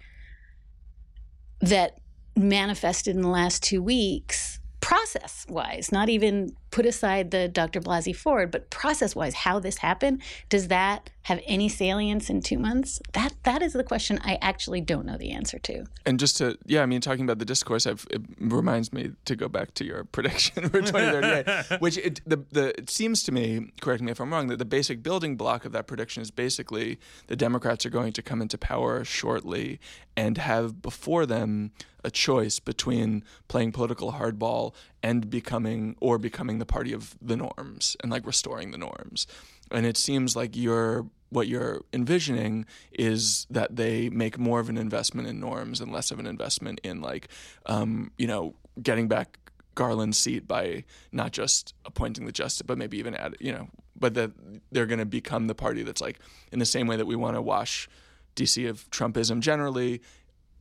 that 1.61 1.99
manifested 2.39 3.17
in 3.17 3.23
the 3.23 3.29
last 3.29 3.63
two 3.63 3.83
weeks 3.83 4.59
process 4.81 5.45
wise, 5.49 5.93
not 5.93 6.09
even 6.09 6.55
put 6.71 6.87
aside 6.87 7.31
the 7.31 7.49
Dr. 7.49 7.81
Blasey 7.81 8.15
Ford, 8.15 8.51
but 8.51 8.71
process 8.71 9.15
wise, 9.15 9.35
how 9.35 9.59
this 9.59 9.79
happened, 9.79 10.23
does 10.49 10.69
that 10.69 11.11
have 11.23 11.41
any 11.47 11.69
salience 11.69 12.31
in 12.31 12.41
two 12.41 12.59
months? 12.59 13.01
That 13.13 13.35
that 13.45 13.63
is 13.63 13.75
the 13.75 13.85
question 13.85 14.19
I 14.25 14.39
actually 14.41 14.81
don't 14.81 15.05
know 15.05 15.19
the 15.19 15.33
answer 15.33 15.59
to. 15.61 15.85
And 16.07 16.19
just 16.19 16.39
to 16.39 16.59
yeah, 16.65 16.83
I 16.83 16.87
mean, 16.87 17.01
talking 17.01 17.25
about 17.25 17.39
the 17.39 17.45
discourse, 17.45 17.87
I've, 17.87 18.07
it 18.11 18.23
reminds 18.39 18.93
me 18.93 19.13
to 19.27 19.37
go 19.37 19.49
back 19.49 19.75
to 19.75 19.85
your 19.85 20.05
prediction 20.13 20.69
for 20.69 20.81
2038, 20.81 21.81
which 21.81 21.99
it, 21.99 22.21
the 22.27 22.45
the 22.51 22.79
it 22.79 22.91
seems 22.91 23.23
to 23.25 23.33
me, 23.33 23.73
correct 23.81 24.03
me 24.03 24.11
if 24.11 24.21
I'm 24.21 24.33
wrong, 24.33 24.49
that 24.49 24.59
the 24.59 24.65
basic 24.65 25.03
building 25.03 25.37
block 25.37 25.65
of 25.65 25.73
that 25.73 25.87
prediction 25.87 26.23
is 26.23 26.31
basically 26.31 26.99
the 27.27 27.37
Democrats 27.37 27.85
are 27.85 27.91
going 27.91 28.13
to 28.15 28.23
come 28.23 28.41
into 28.41 28.59
power 28.59 29.05
shortly 29.05 29.81
and 30.17 30.39
have 30.39 30.83
before 30.83 31.27
them 31.27 31.73
a 32.05 32.11
choice 32.11 32.59
between 32.59 33.25
playing 33.49 33.73
political 33.73 34.13
hardball 34.13 34.75
and 35.03 35.31
becoming 35.31 35.97
or 36.01 36.19
becoming 36.19 36.59
the 36.59 36.67
party 36.67 36.93
of 36.93 37.17
the 37.21 37.37
norms 37.37 37.97
and 38.03 38.11
like 38.11 38.27
restoring 38.27 38.71
the 38.71 38.79
norms. 38.79 39.27
And 39.71 39.87
it 39.87 39.97
seems 39.97 40.35
like 40.35 40.57
you're 40.57 41.07
what 41.31 41.47
you're 41.47 41.83
envisioning 41.93 42.65
is 42.91 43.47
that 43.51 43.77
they 43.77 44.09
make 44.09 44.39
more 44.39 44.61
of 44.61 44.71
an 44.71 44.79
investment 44.79 45.29
in 45.29 45.39
norms 45.39 45.81
and 45.81 45.93
less 45.93 46.11
of 46.11 46.19
an 46.19 46.27
investment 46.27 46.81
in 46.83 47.03
like 47.03 47.29
um, 47.67 48.11
you 48.17 48.27
know 48.27 48.55
getting 48.83 49.09
back 49.09 49.39
Garland's 49.79 50.19
seat 50.19 50.49
by 50.49 50.83
not 51.13 51.31
just 51.31 51.73
appointing 51.85 52.27
the 52.27 52.33
justice, 52.33 52.63
but 52.63 52.77
maybe 52.77 52.99
even 52.99 53.15
add, 53.15 53.37
you 53.39 53.53
know, 53.53 53.69
but 53.97 54.15
that 54.15 54.33
they're 54.73 54.87
going 54.87 54.99
to 54.99 55.07
become 55.07 55.47
the 55.47 55.55
party 55.55 55.85
that's 55.85 56.01
like 56.01 56.19
in 56.51 56.59
the 56.59 56.67
same 56.67 56.89
way 56.89 56.97
that 56.97 57.07
we 57.07 57.15
want 57.15 57.37
to 57.37 57.43
wash 57.43 57.89
DC 58.35 58.69
of 58.69 58.91
Trumpism 58.91 59.39
generally. 59.39 60.01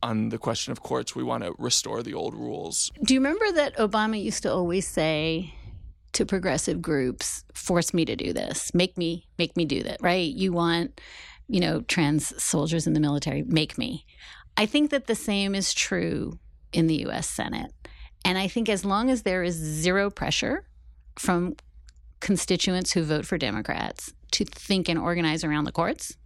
On 0.02 0.28
the 0.28 0.38
question 0.38 0.70
of 0.70 0.82
courts, 0.82 1.16
we 1.16 1.22
want 1.22 1.42
to 1.44 1.54
restore 1.58 2.02
the 2.02 2.14
old 2.14 2.34
rules. 2.34 2.92
Do 3.02 3.14
you 3.14 3.20
remember 3.20 3.50
that 3.52 3.76
Obama 3.76 4.22
used 4.22 4.42
to 4.44 4.52
always 4.52 4.86
say 4.86 5.54
to 6.12 6.24
progressive 6.24 6.80
groups, 6.80 7.44
"Force 7.52 7.92
me 7.92 8.04
to 8.04 8.14
do 8.16 8.32
this. 8.32 8.72
Make 8.74 8.96
me 8.96 9.26
make 9.38 9.56
me 9.56 9.64
do 9.64 9.82
that." 9.82 10.00
Right? 10.00 10.32
You 10.32 10.52
want, 10.52 11.00
you 11.48 11.60
know, 11.60 11.80
trans 11.82 12.40
soldiers 12.42 12.86
in 12.86 12.92
the 12.92 13.00
military. 13.00 13.42
Make 13.42 13.76
me. 13.76 14.06
I 14.56 14.66
think 14.66 14.90
that 14.90 15.06
the 15.06 15.14
same 15.14 15.54
is 15.54 15.72
true 15.74 16.38
in 16.72 16.86
the 16.86 16.96
U.S. 17.06 17.28
Senate. 17.28 17.72
And 18.24 18.36
I 18.36 18.48
think 18.48 18.68
as 18.68 18.84
long 18.84 19.10
as 19.10 19.22
there 19.22 19.42
is 19.42 19.54
zero 19.54 20.10
pressure 20.10 20.66
from 21.16 21.54
constituents 22.20 22.92
who 22.92 23.02
vote 23.04 23.24
for 23.24 23.38
Democrats 23.38 24.12
to 24.32 24.44
think 24.44 24.88
and 24.88 24.98
organize 24.98 25.44
around 25.44 25.64
the 25.64 25.72
courts, 25.72 26.16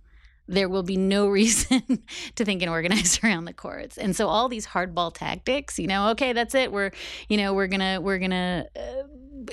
there 0.48 0.68
will 0.68 0.82
be 0.82 0.96
no 0.96 1.28
reason 1.28 2.02
to 2.34 2.44
think 2.44 2.62
and 2.62 2.70
organize 2.70 3.18
around 3.24 3.44
the 3.44 3.52
courts. 3.52 3.98
And 3.98 4.14
so 4.14 4.28
all 4.28 4.48
these 4.48 4.66
hardball 4.66 5.12
tactics, 5.14 5.78
you 5.78 5.86
know, 5.86 6.10
okay, 6.10 6.32
that's 6.32 6.54
it. 6.54 6.72
We're, 6.72 6.90
you 7.28 7.36
know, 7.36 7.54
we're 7.54 7.68
gonna 7.68 8.00
we're 8.00 8.18
gonna 8.18 8.66
uh, 8.76 9.52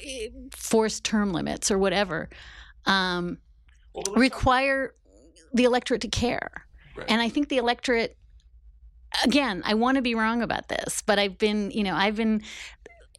force 0.56 1.00
term 1.00 1.34
limits 1.34 1.72
or 1.72 1.78
whatever, 1.78 2.30
um, 2.86 3.38
well, 3.94 4.16
require 4.16 4.94
the 5.54 5.64
electorate 5.64 6.02
to 6.02 6.10
care. 6.10 6.50
Right. 6.96 7.06
And 7.10 7.22
I 7.22 7.30
think 7.30 7.50
the 7.50 7.58
electorate 7.58 8.18
again, 9.24 9.62
I 9.66 9.74
want 9.74 9.96
to 9.96 10.02
be 10.02 10.16
wrong 10.16 10.42
about 10.42 10.68
this, 10.68 11.02
but 11.06 11.20
I've 11.20 11.38
been, 11.38 11.72
you 11.72 11.84
know, 11.84 11.96
I've 11.96 12.16
been 12.16 12.42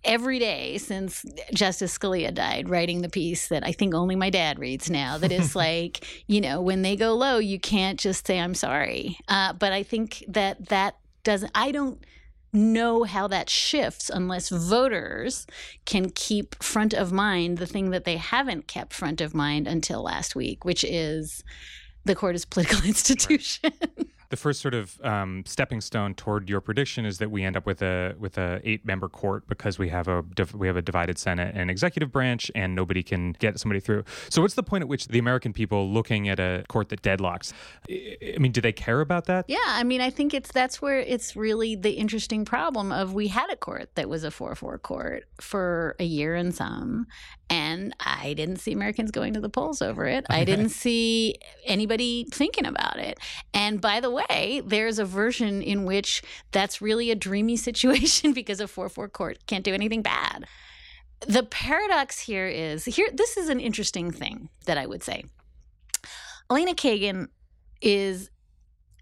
every 0.05 0.39
day 0.39 0.79
since 0.79 1.25
Justice 1.53 1.97
Scalia 1.97 2.33
died 2.33 2.69
writing 2.69 3.03
the 3.03 3.09
piece 3.09 3.49
that 3.49 3.67
I 3.67 3.73
think 3.73 3.95
only 3.95 4.17
my 4.17 4.31
dad 4.31 4.59
reads 4.59 4.91
now 4.91 5.19
that 5.19 5.33
is 5.33 5.55
like, 5.57 6.25
you 6.27 6.41
know, 6.41 6.61
when 6.61 6.83
they 6.83 6.97
go 6.97 7.15
low, 7.15 7.39
you 7.39 7.61
can't 7.61 7.99
just 7.99 8.27
say, 8.27 8.39
I'm 8.39 8.55
sorry. 8.55 9.19
Uh, 9.29 9.53
but 9.53 9.73
I 9.73 9.83
think 9.83 10.25
that 10.29 10.69
that 10.69 10.97
doesn't, 11.23 11.53
I 11.55 11.71
don't 11.71 12.05
know 12.53 13.05
how 13.05 13.29
that 13.29 13.49
shifts 13.49 14.11
unless 14.13 14.49
voters 14.49 15.47
can 15.85 16.11
keep 16.11 16.61
front 16.63 16.93
of 16.95 17.13
mind 17.13 17.59
the 17.59 17.67
thing 17.67 17.91
that 17.91 18.05
they 18.05 18.17
haven't 18.17 18.67
kept 18.67 18.93
front 18.93 19.21
of 19.21 19.35
mind 19.35 19.69
until 19.69 20.03
last 20.03 20.35
week, 20.35 20.65
which 20.65 20.83
is 20.83 21.45
the 22.05 22.15
court 22.15 22.35
is 22.35 22.45
political 22.45 22.83
institution. 22.85 23.73
The 24.31 24.37
first 24.37 24.61
sort 24.61 24.75
of 24.75 24.99
um, 25.03 25.43
stepping 25.45 25.81
stone 25.81 26.15
toward 26.15 26.49
your 26.49 26.61
prediction 26.61 27.05
is 27.05 27.19
that 27.19 27.31
we 27.31 27.43
end 27.43 27.57
up 27.57 27.67
with 27.67 27.83
a 27.83 28.15
with 28.19 28.39
a 28.39 28.61
eight 28.65 28.87
member 28.87 29.09
court 29.09 29.47
because 29.49 29.79
we 29.79 29.89
have 29.89 30.09
a 30.09 30.25
we 30.55 30.69
have 30.69 30.77
a 30.77 30.83
divided 30.83 31.19
Senate 31.19 31.55
and 31.55 31.71
executive 31.71 32.11
branch, 32.13 32.51
and 32.55 32.75
nobody 32.75 33.03
can 33.03 33.33
get 33.33 33.59
somebody 33.59 33.81
through. 33.81 34.05
So, 34.29 34.41
what's 34.41 34.55
the 34.55 34.63
point 34.63 34.83
at 34.83 34.89
which 34.89 35.09
the 35.09 35.19
American 35.19 35.53
people 35.53 35.91
looking 35.91 36.29
at 36.29 36.39
a 36.39 36.65
court 36.69 36.89
that 36.91 37.03
deadlocks? 37.03 37.53
I 37.91 38.39
mean, 38.39 38.53
do 38.53 38.61
they 38.61 38.73
care 38.73 39.01
about 39.01 39.27
that? 39.27 39.47
Yeah, 39.49 39.59
I 39.67 39.83
mean, 39.83 40.01
I 40.01 40.11
think 40.11 40.33
it's 40.33 40.53
that's 40.53 40.81
where 40.81 41.01
it's 41.01 41.35
really 41.35 41.75
the 41.75 41.93
interesting 41.93 42.45
problem 42.45 42.93
of 42.93 43.13
we 43.13 43.29
had 43.29 43.51
a 43.51 43.57
court 43.57 43.97
that 43.97 44.09
was 44.09 44.23
a 44.23 44.31
four 44.31 44.55
four 44.55 44.79
court 44.79 45.25
for 45.41 45.97
a 45.99 46.05
year 46.05 46.37
and 46.37 46.55
some, 46.55 47.07
and 47.51 47.95
I 47.99 48.35
didn't 48.35 48.59
see 48.59 48.73
Americans 48.73 49.11
going 49.11 49.35
to 49.35 49.41
the 49.41 49.49
polls 49.49 49.83
over 49.83 50.07
it. 50.07 50.25
I 50.31 50.45
didn't 50.51 50.69
see 50.71 51.35
anybody 51.65 52.25
thinking 52.31 52.65
about 52.65 52.99
it. 52.99 53.19
And 53.53 53.81
by 53.81 54.01
the 54.01 54.11
way, 54.11 54.63
there's 54.65 55.01
a 55.01 55.05
version 55.05 55.61
in 55.61 55.85
which 55.85 56.23
that's 56.53 56.81
really 56.81 57.11
a 57.11 57.17
dreamy 57.17 57.57
situation 57.69 58.33
because 58.33 58.61
a 58.61 58.69
4 58.69 58.89
4 58.89 59.09
court 59.09 59.39
can't 59.47 59.65
do 59.65 59.75
anything 59.75 60.03
bad. 60.03 60.47
The 61.27 61.43
paradox 61.43 62.21
here 62.21 62.47
is 62.47 62.85
here, 62.87 63.09
this 63.13 63.37
is 63.37 63.51
an 63.51 63.61
interesting 63.61 64.11
thing 64.11 64.49
that 64.65 64.79
I 64.79 64.87
would 64.87 65.03
say. 65.03 65.25
Elena 66.51 66.75
Kagan 66.75 67.29
is 67.83 68.31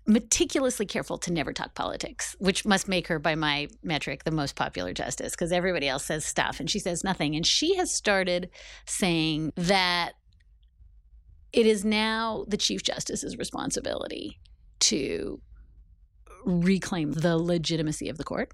meticulously 0.08 0.86
careful 0.86 1.18
to 1.18 1.32
never 1.32 1.52
talk 1.52 1.74
politics, 1.74 2.34
which 2.38 2.64
must 2.64 2.88
make 2.88 3.06
her, 3.08 3.18
by 3.18 3.34
my 3.34 3.68
metric, 3.82 4.24
the 4.24 4.30
most 4.30 4.56
popular 4.56 4.94
justice 4.94 5.32
because 5.32 5.52
everybody 5.52 5.86
else 5.86 6.06
says 6.06 6.24
stuff 6.24 6.58
and 6.58 6.70
she 6.70 6.78
says 6.78 7.04
nothing. 7.04 7.36
And 7.36 7.46
she 7.46 7.76
has 7.76 7.94
started 7.94 8.48
saying 8.86 9.52
that 9.56 10.12
it 11.52 11.66
is 11.66 11.84
now 11.84 12.44
the 12.48 12.56
Chief 12.56 12.82
Justice's 12.82 13.36
responsibility 13.36 14.40
to 14.80 15.40
reclaim 16.44 17.12
the 17.12 17.36
legitimacy 17.36 18.08
of 18.08 18.16
the 18.16 18.24
court. 18.24 18.52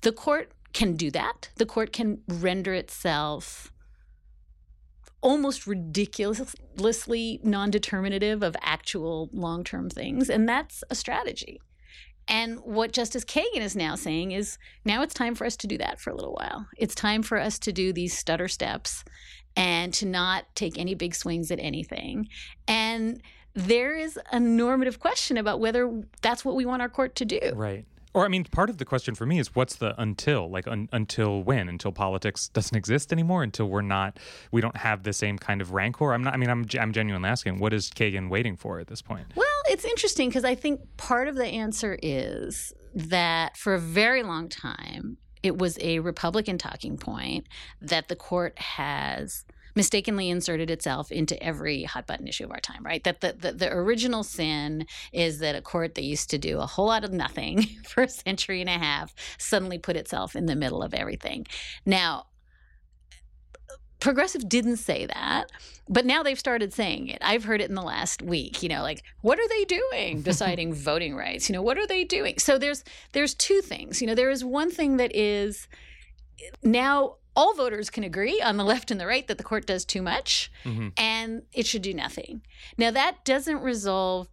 The 0.00 0.12
court 0.12 0.52
can 0.72 0.96
do 0.96 1.10
that. 1.10 1.50
The 1.56 1.66
court 1.66 1.92
can 1.92 2.22
render 2.28 2.72
itself 2.72 3.72
almost 5.20 5.66
ridiculously 5.66 7.40
non 7.42 7.70
determinative 7.70 8.42
of 8.42 8.56
actual 8.60 9.28
long 9.32 9.64
term 9.64 9.90
things. 9.90 10.30
And 10.30 10.48
that's 10.48 10.84
a 10.90 10.94
strategy. 10.94 11.60
And 12.28 12.60
what 12.60 12.92
Justice 12.92 13.24
Kagan 13.24 13.60
is 13.60 13.74
now 13.74 13.94
saying 13.94 14.32
is 14.32 14.58
now 14.84 15.02
it's 15.02 15.14
time 15.14 15.34
for 15.34 15.46
us 15.46 15.56
to 15.58 15.66
do 15.66 15.78
that 15.78 15.98
for 15.98 16.10
a 16.10 16.14
little 16.14 16.34
while. 16.34 16.66
It's 16.76 16.94
time 16.94 17.22
for 17.22 17.38
us 17.38 17.58
to 17.60 17.72
do 17.72 17.92
these 17.92 18.16
stutter 18.16 18.48
steps 18.48 19.02
and 19.56 19.94
to 19.94 20.06
not 20.06 20.44
take 20.54 20.78
any 20.78 20.94
big 20.94 21.14
swings 21.14 21.50
at 21.50 21.58
anything. 21.58 22.28
And 22.66 23.22
there 23.54 23.96
is 23.96 24.18
a 24.30 24.38
normative 24.38 25.00
question 25.00 25.38
about 25.38 25.58
whether 25.58 26.02
that's 26.20 26.44
what 26.44 26.54
we 26.54 26.66
want 26.66 26.82
our 26.82 26.88
court 26.88 27.16
to 27.16 27.24
do. 27.24 27.40
Right. 27.54 27.86
Or, 28.18 28.24
I 28.24 28.28
mean, 28.28 28.42
part 28.42 28.68
of 28.68 28.78
the 28.78 28.84
question 28.84 29.14
for 29.14 29.26
me 29.26 29.38
is 29.38 29.54
what's 29.54 29.76
the 29.76 29.94
until? 29.96 30.50
Like, 30.50 30.66
un- 30.66 30.88
until 30.92 31.40
when? 31.44 31.68
Until 31.68 31.92
politics 31.92 32.48
doesn't 32.48 32.76
exist 32.76 33.12
anymore? 33.12 33.44
Until 33.44 33.68
we're 33.68 33.80
not, 33.80 34.18
we 34.50 34.60
don't 34.60 34.76
have 34.76 35.04
the 35.04 35.12
same 35.12 35.38
kind 35.38 35.60
of 35.60 35.70
rancor? 35.70 36.12
I'm 36.12 36.24
not, 36.24 36.34
I 36.34 36.36
mean, 36.36 36.50
I'm, 36.50 36.66
I'm 36.80 36.92
genuinely 36.92 37.28
asking, 37.28 37.60
what 37.60 37.72
is 37.72 37.90
Kagan 37.90 38.28
waiting 38.28 38.56
for 38.56 38.80
at 38.80 38.88
this 38.88 39.02
point? 39.02 39.26
Well, 39.36 39.46
it's 39.66 39.84
interesting 39.84 40.30
because 40.30 40.44
I 40.44 40.56
think 40.56 40.80
part 40.96 41.28
of 41.28 41.36
the 41.36 41.46
answer 41.46 41.96
is 42.02 42.72
that 42.92 43.56
for 43.56 43.74
a 43.74 43.78
very 43.78 44.24
long 44.24 44.48
time, 44.48 45.18
it 45.44 45.56
was 45.56 45.78
a 45.80 46.00
Republican 46.00 46.58
talking 46.58 46.96
point 46.96 47.46
that 47.80 48.08
the 48.08 48.16
court 48.16 48.58
has 48.58 49.44
mistakenly 49.78 50.28
inserted 50.28 50.72
itself 50.72 51.12
into 51.12 51.40
every 51.40 51.84
hot 51.84 52.04
button 52.04 52.26
issue 52.26 52.42
of 52.42 52.50
our 52.50 52.58
time, 52.58 52.84
right? 52.84 53.04
That 53.04 53.20
the, 53.20 53.32
the, 53.32 53.52
the 53.52 53.72
original 53.72 54.24
sin 54.24 54.86
is 55.12 55.38
that 55.38 55.54
a 55.54 55.62
court 55.62 55.94
that 55.94 56.02
used 56.02 56.30
to 56.30 56.38
do 56.38 56.58
a 56.58 56.66
whole 56.66 56.86
lot 56.86 57.04
of 57.04 57.12
nothing 57.12 57.62
for 57.88 58.02
a 58.02 58.08
century 58.08 58.60
and 58.60 58.68
a 58.68 58.72
half 58.72 59.14
suddenly 59.38 59.78
put 59.78 59.94
itself 59.94 60.34
in 60.34 60.46
the 60.46 60.56
middle 60.56 60.82
of 60.82 60.94
everything. 60.94 61.46
Now, 61.86 62.26
Progressive 64.00 64.48
didn't 64.48 64.78
say 64.78 65.06
that, 65.06 65.46
but 65.88 66.04
now 66.04 66.24
they've 66.24 66.38
started 66.38 66.72
saying 66.72 67.06
it. 67.06 67.18
I've 67.20 67.44
heard 67.44 67.60
it 67.60 67.68
in 67.68 67.76
the 67.76 67.82
last 67.82 68.20
week, 68.20 68.62
you 68.62 68.68
know, 68.68 68.82
like 68.82 69.04
what 69.22 69.38
are 69.38 69.48
they 69.48 69.64
doing 69.64 70.22
deciding 70.22 70.74
voting 70.74 71.14
rights? 71.14 71.48
You 71.48 71.52
know, 71.54 71.62
what 71.62 71.78
are 71.78 71.86
they 71.86 72.04
doing? 72.04 72.38
So 72.38 72.58
there's 72.58 72.82
there's 73.12 73.34
two 73.34 73.60
things. 73.60 74.00
You 74.00 74.08
know, 74.08 74.14
there 74.16 74.30
is 74.30 74.44
one 74.44 74.70
thing 74.70 74.98
that 74.98 75.14
is 75.14 75.68
now 76.62 77.16
all 77.38 77.54
voters 77.54 77.88
can 77.88 78.02
agree 78.02 78.40
on 78.42 78.56
the 78.56 78.64
left 78.72 78.90
and 78.90 79.00
the 79.00 79.06
right 79.06 79.26
that 79.28 79.38
the 79.38 79.44
court 79.44 79.64
does 79.64 79.84
too 79.84 80.02
much 80.02 80.50
mm-hmm. 80.64 80.88
and 80.96 81.42
it 81.52 81.66
should 81.66 81.82
do 81.82 81.94
nothing. 81.94 82.42
Now, 82.76 82.90
that 82.90 83.24
doesn't 83.24 83.62
resolve 83.62 84.28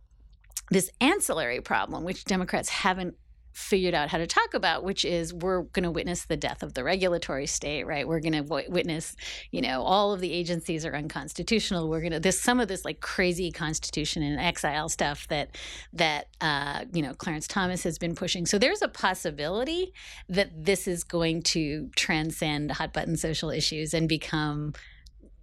this 0.72 0.90
ancillary 1.00 1.62
problem, 1.62 2.04
which 2.04 2.26
Democrats 2.26 2.70
haven't 2.70 3.16
figured 3.56 3.94
out 3.94 4.10
how 4.10 4.18
to 4.18 4.28
talk 4.28 4.54
about, 4.54 4.84
which 4.84 5.06
is 5.06 5.34
we're 5.34 5.62
going 5.62 5.84
to 5.84 5.92
witness 5.92 6.26
the 6.26 6.36
death 6.36 6.62
of 6.62 6.74
the 6.74 6.84
regulatory 6.84 7.48
state, 7.48 7.88
right? 7.88 8.06
We're 8.06 8.20
going 8.20 8.34
to 8.34 8.42
w- 8.42 8.70
witness, 8.70 9.16
you 9.50 9.62
know, 9.62 9.82
all 9.82 10.12
of 10.12 10.20
the 10.20 10.34
agencies 10.34 10.86
are 10.86 10.94
unconstitutional. 10.94 11.90
We're 11.90 12.02
going 12.02 12.12
to 12.12 12.20
this 12.20 12.40
some 12.40 12.60
of 12.60 12.68
this 12.68 12.84
like 12.84 13.00
crazy 13.00 13.52
constitution 13.52 14.24
in 14.24 14.38
exile 14.38 14.90
stuff 14.90 15.26
that 15.30 15.56
that 15.94 16.28
uh, 16.42 16.84
you 16.92 17.02
know 17.02 17.14
Clarence 17.14 17.48
Thomas 17.48 17.84
has 17.84 17.98
been 17.98 18.14
pushing. 18.14 18.46
So 18.46 18.60
there's 18.60 18.82
a 18.82 18.90
possibility 18.90 19.94
that 20.28 20.66
this 20.66 20.86
is 20.86 21.06
going 21.06 21.44
to 21.44 21.90
transcend 21.96 22.72
hot 22.72 22.92
button 22.92 23.16
social 23.16 23.50
issues 23.50 23.94
and 23.94 24.10
become 24.10 24.74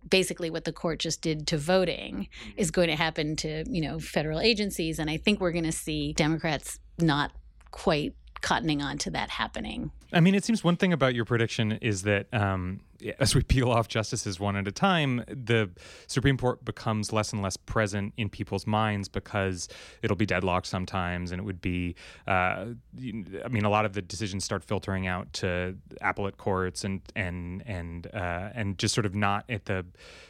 basically 0.09 0.51
what 0.51 0.65
the 0.65 0.73
court 0.73 0.99
just 0.99 1.23
did 1.23 1.47
to 1.47 1.57
voting 1.57 2.29
is 2.57 2.71
going 2.71 2.89
to 2.89 2.97
happen 2.97 3.37
to 3.37 3.65
you 3.71 3.81
know 3.81 4.01
federal 4.01 4.41
agencies 4.41 4.99
and 4.99 5.09
i 5.09 5.17
think 5.17 5.41
we're 5.41 5.53
going 5.53 5.65
to 5.65 5.71
see 5.71 6.13
democrats 6.15 6.81
not 6.99 7.31
quite 7.73 8.15
cottoning 8.43 8.83
on 8.83 8.99
to 8.99 9.11
that 9.11 9.31
happening. 9.31 9.91
I 10.13 10.21
mean, 10.21 10.35
it 10.35 10.45
seems 10.45 10.63
one 10.63 10.77
thing 10.77 10.93
about 10.93 11.15
your 11.15 11.25
prediction 11.25 11.73
is 11.73 12.03
that 12.03 12.27
um, 12.33 12.81
as 13.19 13.35
we 13.35 13.43
peel 13.43 13.71
off 13.71 13.89
justices 13.89 14.39
one 14.39 14.57
at 14.57 14.69
a 14.69 14.73
time, 14.73 15.25
the 15.29 15.71
Supreme 16.07 16.37
Court 16.37 16.65
becomes 16.65 17.13
less 17.13 17.33
and 17.33 17.43
less 17.43 17.57
present 17.57 18.13
in 18.17 18.29
people's 18.29 18.67
minds 18.67 19.09
because 19.09 19.69
it'll 20.03 20.17
be 20.17 20.27
deadlocked 20.27 20.67
sometimes, 20.67 21.33
and 21.33 21.41
it 21.41 21.45
would 21.45 21.61
be. 21.61 21.95
Uh, 22.27 22.67
I 23.45 23.49
mean, 23.51 23.65
a 23.65 23.71
lot 23.71 23.85
of 23.85 23.95
the 23.95 24.03
decisions 24.03 24.45
start 24.45 24.65
filtering 24.65 25.07
out 25.07 25.33
to 25.35 25.77
appellate 26.01 26.37
courts 26.37 26.85
and 26.85 27.01
and 27.17 27.63
and 27.67 28.07
uh, 28.13 28.51
and 28.55 28.79
just 28.79 28.95
sort 28.95 29.07
of 29.07 29.15
not 29.15 29.45
at 29.49 29.65
the. 29.67 29.85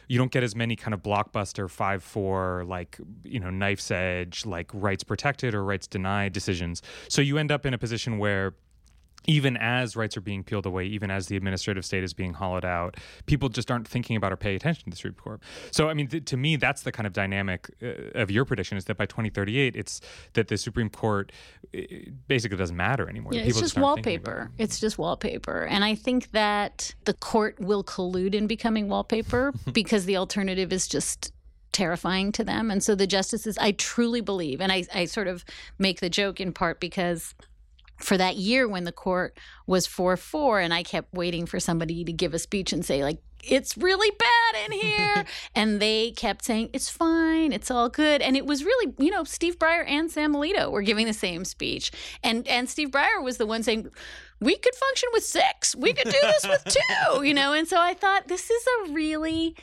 You 0.07 0.17
don't 0.17 0.31
get 0.31 0.43
as 0.43 0.55
many 0.55 0.75
kind 0.75 0.93
of 0.93 1.01
blockbuster 1.01 1.69
five 1.69 2.03
four 2.03 2.63
like 2.67 2.99
you 3.23 3.39
know 3.39 3.49
knife's 3.49 3.89
edge 3.91 4.45
like 4.45 4.69
rights 4.73 5.03
protected 5.03 5.53
or 5.53 5.63
rights 5.63 5.87
denied 5.87 6.33
decisions. 6.33 6.81
So 7.07 7.21
you 7.21 7.37
end 7.37 7.51
up 7.51 7.65
in 7.65 7.73
a 7.73 7.77
position 7.77 8.17
where 8.17 8.53
even 9.25 9.57
as 9.57 9.95
rights 9.95 10.17
are 10.17 10.21
being 10.21 10.43
peeled 10.43 10.65
away, 10.65 10.85
even 10.85 11.11
as 11.11 11.27
the 11.27 11.37
administrative 11.37 11.85
state 11.85 12.03
is 12.03 12.13
being 12.13 12.33
hollowed 12.33 12.65
out, 12.65 12.97
people 13.25 13.49
just 13.49 13.71
aren't 13.71 13.87
thinking 13.87 14.15
about 14.15 14.31
or 14.31 14.37
pay 14.37 14.55
attention 14.55 14.85
to 14.85 14.89
the 14.89 14.95
Supreme 14.95 15.13
Court. 15.15 15.41
So, 15.71 15.89
I 15.89 15.93
mean, 15.93 16.07
th- 16.07 16.25
to 16.25 16.37
me, 16.37 16.55
that's 16.55 16.83
the 16.83 16.91
kind 16.91 17.07
of 17.07 17.13
dynamic 17.13 17.69
uh, 17.81 18.19
of 18.19 18.31
your 18.31 18.45
prediction 18.45 18.77
is 18.77 18.85
that 18.85 18.97
by 18.97 19.05
2038, 19.05 19.75
it's 19.75 20.01
that 20.33 20.47
the 20.47 20.57
Supreme 20.57 20.89
Court 20.89 21.31
basically 22.27 22.57
doesn't 22.57 22.77
matter 22.77 23.09
anymore. 23.09 23.33
Yeah, 23.33 23.41
it's 23.41 23.59
just, 23.59 23.75
just 23.75 23.77
wallpaper. 23.77 24.51
It. 24.57 24.63
It's 24.63 24.79
just 24.79 24.97
wallpaper. 24.97 25.65
And 25.65 25.83
I 25.83 25.95
think 25.95 26.31
that 26.31 26.93
the 27.05 27.13
court 27.13 27.59
will 27.59 27.83
collude 27.83 28.35
in 28.35 28.47
becoming 28.47 28.89
wallpaper 28.89 29.53
because 29.73 30.05
the 30.05 30.17
alternative 30.17 30.71
is 30.71 30.87
just 30.87 31.31
terrifying 31.71 32.31
to 32.31 32.43
them. 32.43 32.69
And 32.71 32.83
so 32.83 32.95
the 32.95 33.07
justices, 33.07 33.57
I 33.57 33.71
truly 33.71 34.21
believe, 34.21 34.61
and 34.61 34.71
I, 34.71 34.85
I 34.93 35.05
sort 35.05 35.27
of 35.27 35.43
make 35.79 35.99
the 35.99 36.09
joke 36.09 36.39
in 36.39 36.53
part 36.53 36.79
because 36.79 37.33
for 37.97 38.17
that 38.17 38.35
year 38.35 38.67
when 38.67 38.83
the 38.83 38.91
court 38.91 39.37
was 39.67 39.87
4 39.87 40.17
4, 40.17 40.59
and 40.59 40.73
I 40.73 40.83
kept 40.83 41.13
waiting 41.13 41.45
for 41.45 41.59
somebody 41.59 42.03
to 42.03 42.11
give 42.11 42.33
a 42.33 42.39
speech 42.39 42.73
and 42.73 42.85
say, 42.85 43.03
like, 43.03 43.19
it's 43.43 43.77
really 43.77 44.11
bad 44.17 44.65
in 44.65 44.71
here. 44.71 45.25
and 45.55 45.81
they 45.81 46.11
kept 46.11 46.45
saying, 46.45 46.69
it's 46.73 46.89
fine, 46.89 47.51
it's 47.51 47.69
all 47.69 47.89
good. 47.89 48.21
And 48.21 48.37
it 48.37 48.45
was 48.45 48.63
really, 48.63 48.93
you 48.97 49.11
know, 49.11 49.23
Steve 49.23 49.59
Breyer 49.59 49.83
and 49.87 50.09
Sam 50.09 50.33
Alito 50.33 50.71
were 50.71 50.81
giving 50.81 51.07
the 51.07 51.13
same 51.13 51.45
speech. 51.45 51.91
And 52.23 52.47
and 52.47 52.69
Steve 52.69 52.89
Breyer 52.89 53.21
was 53.21 53.37
the 53.37 53.45
one 53.45 53.63
saying, 53.63 53.89
we 54.39 54.57
could 54.57 54.75
function 54.75 55.09
with 55.13 55.23
six. 55.23 55.75
We 55.75 55.93
could 55.93 56.11
do 56.11 56.19
this 56.21 56.47
with 56.47 56.63
two, 57.13 57.23
you 57.23 57.33
know? 57.33 57.53
And 57.53 57.67
so 57.67 57.79
I 57.79 57.93
thought 57.93 58.27
this 58.27 58.49
is 58.49 58.65
a 58.65 58.93
really 58.93 59.55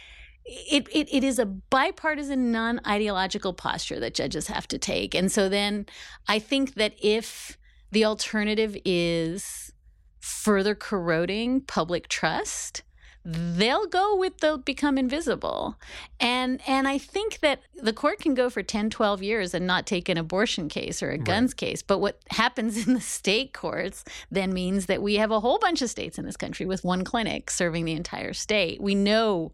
it, 0.44 0.88
it, 0.90 1.08
it 1.12 1.22
is 1.22 1.38
a 1.38 1.46
bipartisan, 1.46 2.50
non 2.50 2.80
ideological 2.86 3.52
posture 3.52 4.00
that 4.00 4.14
judges 4.14 4.48
have 4.48 4.66
to 4.68 4.78
take. 4.78 5.14
And 5.14 5.30
so 5.30 5.48
then 5.48 5.86
I 6.28 6.38
think 6.38 6.74
that 6.74 6.94
if 7.00 7.56
the 7.90 8.04
alternative 8.04 8.76
is 8.84 9.72
further 10.20 10.74
corroding 10.74 11.60
public 11.62 12.08
trust, 12.08 12.82
they'll 13.24 13.86
go 13.86 14.16
with 14.16 14.38
they'll 14.38 14.58
become 14.58 14.96
invisible. 14.96 15.76
And 16.18 16.60
and 16.66 16.88
i 16.88 16.96
think 16.96 17.40
that 17.40 17.60
the 17.82 17.92
court 17.92 18.18
can 18.18 18.34
go 18.34 18.48
for 18.48 18.62
10 18.62 18.90
12 18.90 19.22
years 19.22 19.54
and 19.54 19.66
not 19.66 19.86
take 19.86 20.08
an 20.08 20.16
abortion 20.16 20.68
case 20.68 21.02
or 21.02 21.10
a 21.10 21.18
guns 21.18 21.50
right. 21.50 21.56
case. 21.56 21.82
But 21.82 21.98
what 21.98 22.20
happens 22.30 22.86
in 22.86 22.94
the 22.94 23.00
state 23.00 23.52
courts 23.52 24.04
then 24.30 24.52
means 24.52 24.86
that 24.86 25.02
we 25.02 25.16
have 25.16 25.30
a 25.30 25.40
whole 25.40 25.58
bunch 25.58 25.82
of 25.82 25.90
states 25.90 26.18
in 26.18 26.24
this 26.24 26.36
country 26.36 26.66
with 26.66 26.84
one 26.84 27.04
clinic 27.04 27.50
serving 27.50 27.84
the 27.84 27.92
entire 27.92 28.32
state. 28.32 28.80
We 28.80 28.94
know 28.94 29.52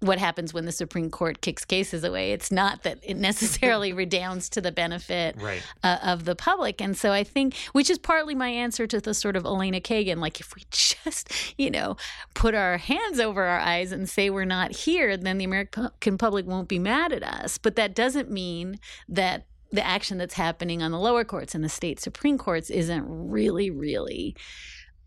what 0.00 0.18
happens 0.18 0.54
when 0.54 0.64
the 0.64 0.72
Supreme 0.72 1.10
Court 1.10 1.40
kicks 1.40 1.64
cases 1.64 2.04
away. 2.04 2.32
It's 2.32 2.52
not 2.52 2.82
that 2.84 2.98
it 3.02 3.16
necessarily 3.16 3.92
redounds 3.94 4.48
to 4.50 4.60
the 4.60 4.70
benefit 4.70 5.36
right. 5.40 5.62
uh, 5.82 5.98
of 6.02 6.24
the 6.24 6.36
public. 6.36 6.80
And 6.80 6.96
so 6.96 7.12
I 7.12 7.24
think, 7.24 7.56
which 7.72 7.90
is 7.90 7.98
partly 7.98 8.34
my 8.34 8.48
answer 8.48 8.86
to 8.86 9.00
the 9.00 9.14
sort 9.14 9.36
of 9.36 9.44
Elena 9.44 9.80
Kagan, 9.80 10.18
like 10.18 10.40
if 10.40 10.54
we 10.54 10.62
just, 10.70 11.32
you 11.58 11.70
know, 11.70 11.96
put 12.34 12.54
our 12.54 12.78
hands 12.78 13.18
over 13.18 13.44
our 13.44 13.60
eyes 13.60 13.92
and 13.92 14.08
say 14.08 14.30
we're 14.30 14.44
not 14.44 14.72
here, 14.72 15.16
then 15.16 15.38
the 15.38 15.44
American 15.44 16.18
public 16.18 16.46
won't 16.46 16.68
be 16.68 16.78
mad 16.78 17.12
at 17.12 17.22
us. 17.22 17.58
But 17.58 17.76
that 17.76 17.94
doesn't 17.94 18.30
mean 18.30 18.78
that 19.08 19.46
the 19.70 19.86
action 19.86 20.16
that's 20.16 20.34
happening 20.34 20.82
on 20.82 20.92
the 20.92 20.98
lower 20.98 21.24
courts 21.24 21.54
and 21.54 21.62
the 21.62 21.68
state 21.68 22.00
Supreme 22.00 22.38
Courts 22.38 22.70
isn't 22.70 23.04
really, 23.06 23.70
really 23.70 24.34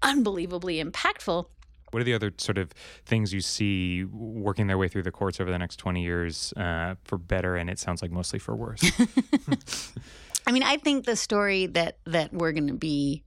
unbelievably 0.03 0.83
impactful 0.83 1.47
what 1.91 2.01
are 2.01 2.03
the 2.03 2.13
other 2.13 2.33
sort 2.37 2.57
of 2.57 2.71
things 3.05 3.33
you 3.33 3.41
see 3.41 4.03
working 4.05 4.67
their 4.67 4.77
way 4.77 4.87
through 4.87 5.03
the 5.03 5.11
courts 5.11 5.39
over 5.39 5.51
the 5.51 5.59
next 5.59 5.75
20 5.77 6.01
years 6.01 6.53
uh, 6.57 6.95
for 7.03 7.17
better 7.17 7.55
and 7.55 7.69
it 7.69 7.79
sounds 7.79 8.01
like 8.01 8.11
mostly 8.11 8.39
for 8.39 8.55
worse? 8.55 8.81
I 10.47 10.51
mean, 10.51 10.63
I 10.63 10.77
think 10.77 11.05
the 11.05 11.15
story 11.15 11.67
that 11.67 11.97
that 12.05 12.33
we're 12.33 12.51
going 12.51 12.67
to 12.67 12.73
be 12.73 13.23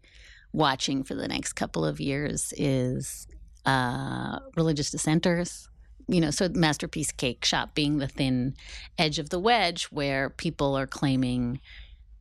watching 0.52 1.04
for 1.04 1.14
the 1.14 1.28
next 1.28 1.54
couple 1.54 1.84
of 1.84 2.00
years 2.00 2.52
is 2.56 3.26
uh, 3.66 4.38
religious 4.56 4.90
dissenters. 4.90 5.68
You 6.06 6.20
know, 6.20 6.30
so 6.30 6.48
Masterpiece 6.50 7.12
Cakeshop 7.12 7.74
being 7.74 7.96
the 7.98 8.08
thin 8.08 8.54
edge 8.98 9.18
of 9.18 9.30
the 9.30 9.38
wedge 9.38 9.84
where 9.86 10.28
people 10.28 10.76
are 10.76 10.86
claiming 10.86 11.60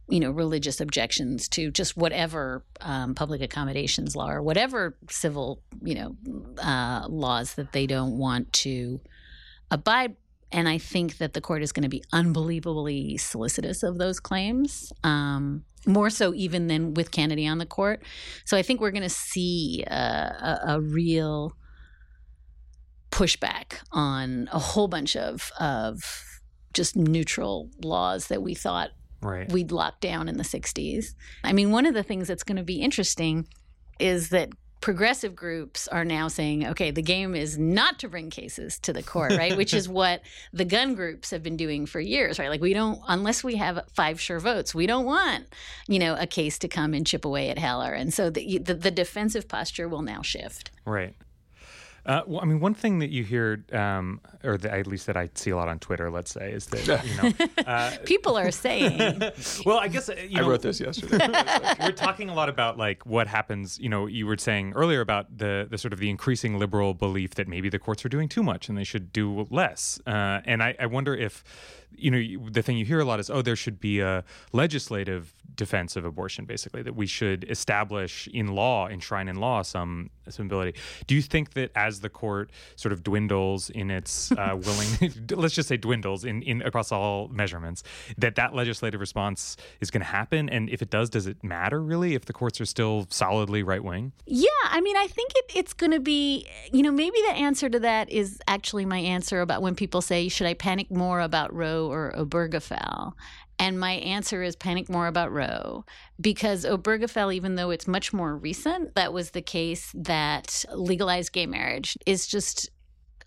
you 0.09 0.19
know 0.19 0.31
religious 0.31 0.81
objections 0.81 1.47
to 1.49 1.71
just 1.71 1.95
whatever 1.95 2.65
um, 2.81 3.15
public 3.15 3.41
accommodations 3.41 4.15
law 4.15 4.29
or 4.29 4.41
whatever 4.41 4.97
civil 5.09 5.61
you 5.81 5.95
know 5.95 6.15
uh, 6.61 7.05
laws 7.07 7.55
that 7.55 7.71
they 7.71 7.87
don't 7.87 8.17
want 8.17 8.51
to 8.53 8.99
abide. 9.71 10.15
And 10.51 10.69
i 10.69 10.77
think 10.77 11.17
that 11.17 11.33
the 11.33 11.41
court 11.41 11.63
is 11.63 11.71
going 11.71 11.83
to 11.83 11.89
be 11.89 12.03
unbelievably 12.11 13.17
solicitous 13.17 13.81
of 13.81 13.97
those 13.97 14.19
claims 14.19 14.91
um, 15.03 15.63
more 15.85 16.09
so 16.09 16.33
even 16.33 16.67
than 16.67 16.93
with 16.93 17.11
kennedy 17.11 17.47
on 17.47 17.57
the 17.57 17.65
court. 17.65 18.03
So 18.45 18.57
i 18.57 18.61
think 18.61 18.81
we're 18.81 18.91
going 18.91 19.03
to 19.03 19.09
see 19.09 19.83
a, 19.87 19.95
a, 19.95 20.73
a 20.75 20.81
real 20.81 21.53
pushback 23.09 23.75
on 23.91 24.49
a 24.51 24.59
whole 24.59 24.87
bunch 24.87 25.15
of 25.15 25.51
of 25.59 26.23
just 26.73 26.95
neutral 26.95 27.69
laws 27.83 28.27
that 28.27 28.41
we 28.41 28.55
thought 28.55 28.89
right. 29.23 29.51
we'd 29.51 29.71
locked 29.71 30.01
down 30.01 30.29
in 30.29 30.37
the 30.37 30.43
60s. 30.43 31.13
I 31.43 31.53
mean, 31.53 31.71
one 31.71 31.85
of 31.85 31.93
the 31.93 32.03
things 32.03 32.27
that's 32.27 32.43
going 32.43 32.57
to 32.57 32.63
be 32.63 32.81
interesting 32.81 33.47
is 33.99 34.29
that 34.29 34.49
progressive 34.83 35.33
groups 35.33 35.87
are 35.87 36.03
now 36.03 36.27
saying, 36.27 36.67
okay, 36.67 36.91
the 36.91 37.01
game 37.01 37.35
is 37.35 37.57
not 37.57 37.99
to 37.99 38.09
bring 38.09 38.29
cases 38.29 38.77
to 38.79 38.91
the 38.91 39.01
court, 39.01 39.31
right? 39.31 39.55
Which 39.57 39.73
is 39.73 39.87
what 39.87 40.21
the 40.51 40.65
gun 40.65 40.93
groups 40.93 41.31
have 41.31 41.41
been 41.41 41.55
doing 41.55 41.85
for 41.85 42.01
years, 42.01 42.37
right? 42.37 42.49
Like 42.49 42.59
we 42.59 42.73
don't, 42.73 42.99
unless 43.07 43.45
we 43.45 43.55
have 43.55 43.79
five 43.93 44.19
sure 44.19 44.41
votes, 44.41 44.75
we 44.75 44.85
don't 44.85 45.05
want, 45.05 45.45
you 45.87 45.99
know, 45.99 46.17
a 46.19 46.27
case 46.27 46.59
to 46.59 46.67
come 46.67 46.93
and 46.93 47.07
chip 47.07 47.23
away 47.23 47.49
at 47.49 47.57
Heller. 47.57 47.93
And 47.93 48.13
so 48.13 48.29
the, 48.29 48.57
the, 48.57 48.73
the 48.73 48.91
defensive 48.91 49.47
posture 49.47 49.87
will 49.87 50.01
now 50.01 50.21
shift. 50.21 50.71
Right. 50.85 51.15
Uh, 52.05 52.21
well, 52.27 52.41
I 52.41 52.45
mean, 52.45 52.59
one 52.59 52.73
thing 52.73 52.99
that 52.99 53.11
you 53.11 53.23
hear, 53.23 53.63
um, 53.71 54.19
or 54.43 54.57
the, 54.57 54.73
at 54.73 54.87
least 54.87 55.07
that 55.07 55.15
I 55.15 55.29
see 55.35 55.51
a 55.51 55.55
lot 55.55 55.69
on 55.69 55.79
Twitter, 55.79 56.11
let's 56.11 56.31
say, 56.31 56.51
is 56.51 56.65
that 56.67 57.05
you 57.05 57.15
know, 57.21 57.63
uh, 57.65 57.95
people 58.03 58.37
are 58.37 58.51
saying. 58.51 59.21
well, 59.65 59.79
I 59.79 59.87
guess 59.87 60.09
uh, 60.09 60.15
you 60.15 60.37
know, 60.37 60.45
I 60.45 60.49
wrote 60.49 60.61
this 60.61 60.81
yesterday. 60.81 61.17
we're 61.81 61.91
talking 61.91 62.29
a 62.29 62.33
lot 62.33 62.49
about 62.49 62.77
like 62.77 63.05
what 63.05 63.27
happens. 63.27 63.79
You 63.79 63.89
know, 63.89 64.05
you 64.05 64.27
were 64.27 64.37
saying 64.37 64.73
earlier 64.73 64.99
about 64.99 65.37
the 65.37 65.67
the 65.69 65.77
sort 65.77 65.93
of 65.93 65.99
the 65.99 66.09
increasing 66.09 66.59
liberal 66.59 66.93
belief 66.93 67.35
that 67.35 67.47
maybe 67.47 67.69
the 67.69 67.79
courts 67.79 68.03
are 68.05 68.09
doing 68.09 68.27
too 68.27 68.43
much 68.43 68.67
and 68.67 68.77
they 68.77 68.83
should 68.83 69.13
do 69.13 69.47
less. 69.49 69.99
Uh, 70.05 70.41
and 70.43 70.61
I, 70.61 70.75
I 70.79 70.87
wonder 70.87 71.15
if 71.15 71.43
you 71.95 72.11
know, 72.11 72.49
the 72.49 72.61
thing 72.61 72.77
you 72.77 72.85
hear 72.85 72.99
a 72.99 73.05
lot 73.05 73.19
is, 73.19 73.29
oh, 73.29 73.41
there 73.41 73.55
should 73.55 73.79
be 73.79 73.99
a 73.99 74.23
legislative 74.51 75.33
defense 75.55 75.95
of 75.95 76.05
abortion, 76.05 76.45
basically, 76.45 76.81
that 76.81 76.95
we 76.95 77.05
should 77.05 77.49
establish 77.49 78.27
in 78.33 78.47
law, 78.47 78.87
enshrine 78.87 79.27
in 79.27 79.37
law 79.37 79.61
some, 79.61 80.09
some 80.29 80.45
ability. 80.45 80.77
Do 81.07 81.15
you 81.15 81.21
think 81.21 81.53
that 81.53 81.71
as 81.75 82.01
the 82.01 82.09
court 82.09 82.51
sort 82.75 82.93
of 82.93 83.03
dwindles 83.03 83.69
in 83.69 83.91
its 83.91 84.31
uh, 84.31 84.57
willing, 84.65 85.13
let's 85.31 85.55
just 85.55 85.69
say 85.69 85.77
dwindles 85.77 86.25
in, 86.25 86.41
in 86.43 86.61
across 86.61 86.91
all 86.91 87.27
measurements, 87.29 87.83
that 88.17 88.35
that 88.35 88.53
legislative 88.53 88.99
response 88.99 89.57
is 89.81 89.91
going 89.91 90.01
to 90.01 90.07
happen? 90.07 90.49
And 90.49 90.69
if 90.69 90.81
it 90.81 90.89
does, 90.89 91.09
does 91.09 91.27
it 91.27 91.43
matter 91.43 91.81
really 91.81 92.15
if 92.15 92.25
the 92.25 92.33
courts 92.33 92.59
are 92.61 92.65
still 92.65 93.07
solidly 93.09 93.63
right 93.63 93.83
wing? 93.83 94.13
Yeah, 94.25 94.49
I 94.65 94.81
mean, 94.81 94.97
I 94.97 95.07
think 95.07 95.31
it, 95.35 95.51
it's 95.55 95.73
going 95.73 95.91
to 95.91 95.99
be, 95.99 96.47
you 96.71 96.83
know, 96.83 96.91
maybe 96.91 97.17
the 97.27 97.33
answer 97.33 97.69
to 97.69 97.79
that 97.79 98.09
is 98.09 98.39
actually 98.47 98.85
my 98.85 98.99
answer 98.99 99.41
about 99.41 99.61
when 99.61 99.75
people 99.75 100.01
say, 100.01 100.29
should 100.29 100.47
I 100.47 100.53
panic 100.53 100.91
more 100.91 101.19
about 101.19 101.53
Roe 101.53 101.89
or 101.89 102.13
Obergefell? 102.17 103.13
And 103.59 103.79
my 103.79 103.93
answer 103.93 104.41
is 104.41 104.55
panic 104.55 104.89
more 104.89 105.07
about 105.07 105.31
Roe 105.31 105.85
because 106.19 106.65
Obergefell, 106.65 107.33
even 107.33 107.55
though 107.55 107.69
it's 107.69 107.87
much 107.87 108.11
more 108.11 108.35
recent, 108.35 108.95
that 108.95 109.13
was 109.13 109.31
the 109.31 109.41
case 109.41 109.91
that 109.95 110.65
legalized 110.73 111.31
gay 111.31 111.45
marriage 111.45 111.97
is 112.05 112.27
just, 112.27 112.69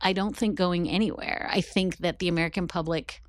I 0.01 0.13
don't 0.13 0.37
think 0.37 0.57
going 0.57 0.89
anywhere. 0.89 1.49
I 1.51 1.61
think 1.61 1.99
that 1.99 2.19
the 2.19 2.29
American 2.29 2.67
public 2.67 3.23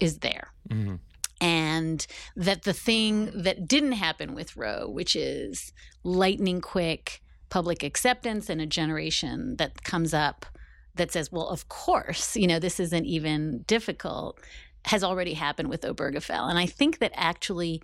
is 0.00 0.18
there. 0.18 0.52
Mm-hmm. 0.70 0.96
And 1.40 2.06
that 2.36 2.62
the 2.62 2.72
thing 2.72 3.30
that 3.42 3.68
didn't 3.68 3.92
happen 3.92 4.34
with 4.34 4.56
Roe, 4.56 4.88
which 4.88 5.14
is 5.14 5.72
lightning 6.02 6.60
quick 6.60 7.20
public 7.48 7.82
acceptance 7.82 8.48
and 8.50 8.60
a 8.60 8.66
generation 8.66 9.56
that 9.56 9.82
comes 9.82 10.12
up 10.12 10.46
that 10.94 11.12
says, 11.12 11.30
well, 11.30 11.48
of 11.48 11.68
course, 11.68 12.36
you 12.36 12.46
know, 12.46 12.58
this 12.58 12.80
isn't 12.80 13.06
even 13.06 13.62
difficult, 13.66 14.40
has 14.86 15.02
already 15.04 15.34
happened 15.34 15.68
with 15.68 15.82
Obergefell. 15.82 16.48
And 16.48 16.58
I 16.58 16.66
think 16.66 16.98
that 16.98 17.12
actually 17.14 17.82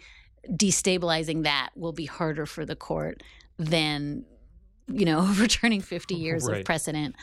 destabilizing 0.48 1.44
that 1.44 1.70
will 1.74 1.92
be 1.92 2.06
harder 2.06 2.46
for 2.46 2.64
the 2.64 2.76
court 2.76 3.22
than 3.58 4.24
you 4.86 5.06
know, 5.06 5.20
overturning 5.30 5.80
50 5.80 6.14
years 6.26 6.46
Right. 6.46 6.58
of 6.58 6.64
precedent 6.64 7.16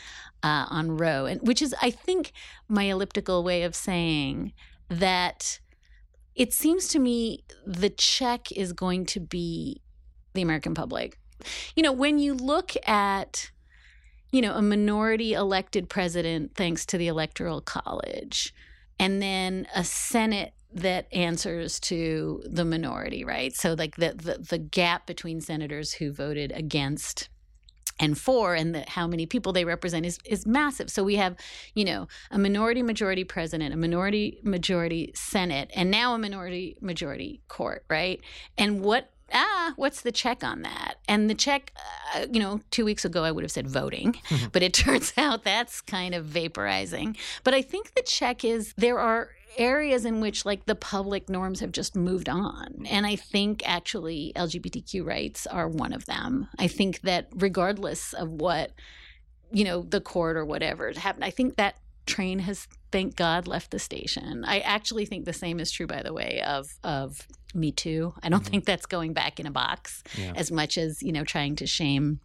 uh, 0.44 0.66
on 0.70 0.98
Roe, 0.98 1.26
and 1.26 1.40
which 1.42 1.62
is, 1.62 1.76
I 1.82 1.92
think, 1.92 2.32
my 2.68 2.84
elliptical 2.84 3.44
way 3.44 3.64
of 3.64 3.76
saying 3.76 4.54
that 4.90 5.60
it 6.36 6.54
seems 6.54 6.88
to 6.90 7.00
me 7.00 7.44
the 7.66 7.90
check 7.90 8.52
is 8.52 8.74
going 8.74 9.06
to 9.08 9.20
be 9.20 9.82
the 10.34 10.42
American 10.42 10.74
public. 10.74 11.20
You 11.76 11.84
know, 11.84 11.92
when 11.92 12.18
you 12.20 12.34
look 12.34 12.72
at, 12.88 13.52
you 14.32 14.42
know, 14.42 14.54
a 14.54 14.62
minority 14.62 15.34
elected 15.34 15.90
president 15.90 16.56
thanks 16.56 16.86
to 16.88 16.98
the 16.98 17.08
Electoral 17.08 17.62
College, 17.62 18.54
and 19.02 19.20
then 19.20 19.68
a 19.76 19.84
Senate 19.84 20.54
that 20.74 21.08
answers 21.12 21.80
to 21.82 22.44
the 22.46 22.64
minority, 22.64 23.26
right? 23.26 23.54
So 23.54 23.74
like 23.74 23.96
the 23.96 24.14
the, 24.14 24.38
the 24.38 24.60
gap 24.60 25.08
between 25.08 25.42
senators 25.42 25.94
who 25.94 26.14
voted 26.14 26.52
against 26.52 27.28
and 28.00 28.18
for 28.18 28.54
and 28.54 28.76
the, 28.76 28.86
how 28.88 29.08
many 29.08 29.26
people 29.26 29.54
they 29.54 29.66
represent 29.66 30.06
is 30.06 30.20
is 30.24 30.46
massive. 30.46 30.92
So 30.92 31.04
we 31.04 31.16
have, 31.16 31.36
you 31.74 31.84
know, 31.84 32.08
a 32.30 32.38
minority 32.38 32.84
majority 32.84 33.24
president, 33.24 33.74
a 33.74 33.78
minority 33.78 34.40
majority 34.44 35.12
senate, 35.16 35.72
and 35.76 35.90
now 35.90 36.14
a 36.14 36.20
minority 36.20 36.78
majority 36.80 37.42
court, 37.48 37.84
right? 37.90 38.22
And 38.56 38.82
what 38.82 39.10
ah, 39.34 39.74
what's 39.76 40.02
the 40.02 40.12
check 40.12 40.44
on 40.44 40.62
that? 40.62 40.96
And 41.08 41.30
the 41.30 41.36
check, 41.36 41.74
uh, 42.16 42.26
you 42.32 42.40
know, 42.40 42.62
two 42.72 42.86
weeks 42.86 43.06
ago 43.06 43.24
I 43.24 43.32
would 43.32 43.44
have 43.44 43.52
said 43.52 43.68
voting, 43.68 44.16
but 44.52 44.64
it 44.64 44.74
turns 44.74 45.14
out 45.18 45.44
that's 45.44 45.82
kind 45.82 46.14
of 46.16 46.26
vaporizing. 46.26 47.18
But 47.44 47.54
I 47.54 47.62
think 47.62 47.94
the 47.96 48.04
check 48.04 48.44
is 48.44 48.74
there 48.78 49.00
are 49.00 49.30
areas 49.58 50.06
in 50.06 50.22
which 50.22 50.46
like 50.46 50.66
the 50.66 50.76
public 50.76 51.30
norms 51.30 51.60
have 51.60 51.72
just 51.72 51.96
moved 51.96 52.30
on 52.30 52.86
and 52.90 53.06
i 53.06 53.16
think 53.16 53.62
actually 53.66 54.32
lgbtq 54.36 55.06
rights 55.06 55.46
are 55.48 55.68
one 55.68 55.94
of 55.94 56.06
them 56.06 56.48
i 56.58 56.68
think 56.68 57.02
that 57.02 57.28
regardless 57.36 58.14
of 58.14 58.30
what 58.30 58.72
you 59.52 59.64
know 59.64 59.82
the 59.82 60.00
court 60.00 60.38
or 60.38 60.46
whatever 60.46 60.92
happened 60.96 61.26
i 61.26 61.30
think 61.30 61.58
that 61.58 61.76
train 62.06 62.40
has 62.40 62.68
thank 62.92 63.16
god 63.16 63.48
left 63.48 63.72
the 63.72 63.80
station 63.80 64.44
i 64.46 64.60
actually 64.60 65.06
think 65.06 65.26
the 65.26 65.34
same 65.34 65.60
is 65.60 65.72
true 65.72 65.88
by 65.88 66.02
the 66.02 66.14
way 66.14 66.42
of 66.46 66.78
of 66.84 67.28
me 67.54 67.72
too 67.72 68.14
i 68.24 68.30
don't 68.30 68.44
Mhm. 68.44 68.48
think 68.48 68.66
that's 68.66 68.86
going 68.86 69.14
back 69.14 69.40
in 69.40 69.46
a 69.46 69.52
box 69.52 70.04
Yeah. 70.18 70.34
as 70.36 70.52
much 70.52 70.78
as 70.78 71.02
you 71.04 71.12
know 71.12 71.24
trying 71.24 71.56
to 71.58 71.68
shame 71.68 72.20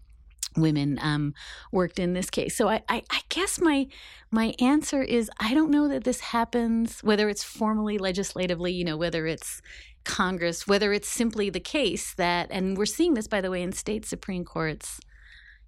women 0.56 0.98
um, 1.02 1.34
worked 1.70 1.98
in 1.98 2.14
this 2.14 2.30
case. 2.30 2.56
So 2.56 2.66
I, 2.68 2.82
I, 2.88 3.02
I 3.10 3.20
guess 3.28 3.60
my 3.60 3.88
my 4.30 4.54
answer 4.58 5.02
is 5.02 5.30
I 5.38 5.52
don't 5.52 5.70
know 5.70 5.86
that 5.88 6.04
this 6.04 6.20
happens 6.20 7.00
whether 7.02 7.28
it's 7.28 7.44
formally 7.44 7.98
legislatively, 7.98 8.72
you 8.72 8.82
know, 8.82 8.96
whether 8.96 9.26
it's 9.26 9.60
Congress, 10.04 10.66
whether 10.66 10.94
it's 10.94 11.08
simply 11.08 11.50
the 11.50 11.60
case 11.60 12.14
that, 12.14 12.48
and 12.50 12.78
we're 12.78 12.86
seeing 12.86 13.12
this 13.14 13.28
by 13.28 13.42
the 13.42 13.50
way 13.50 13.60
in 13.62 13.72
state 13.72 14.06
supreme 14.06 14.46
courts. 14.46 14.98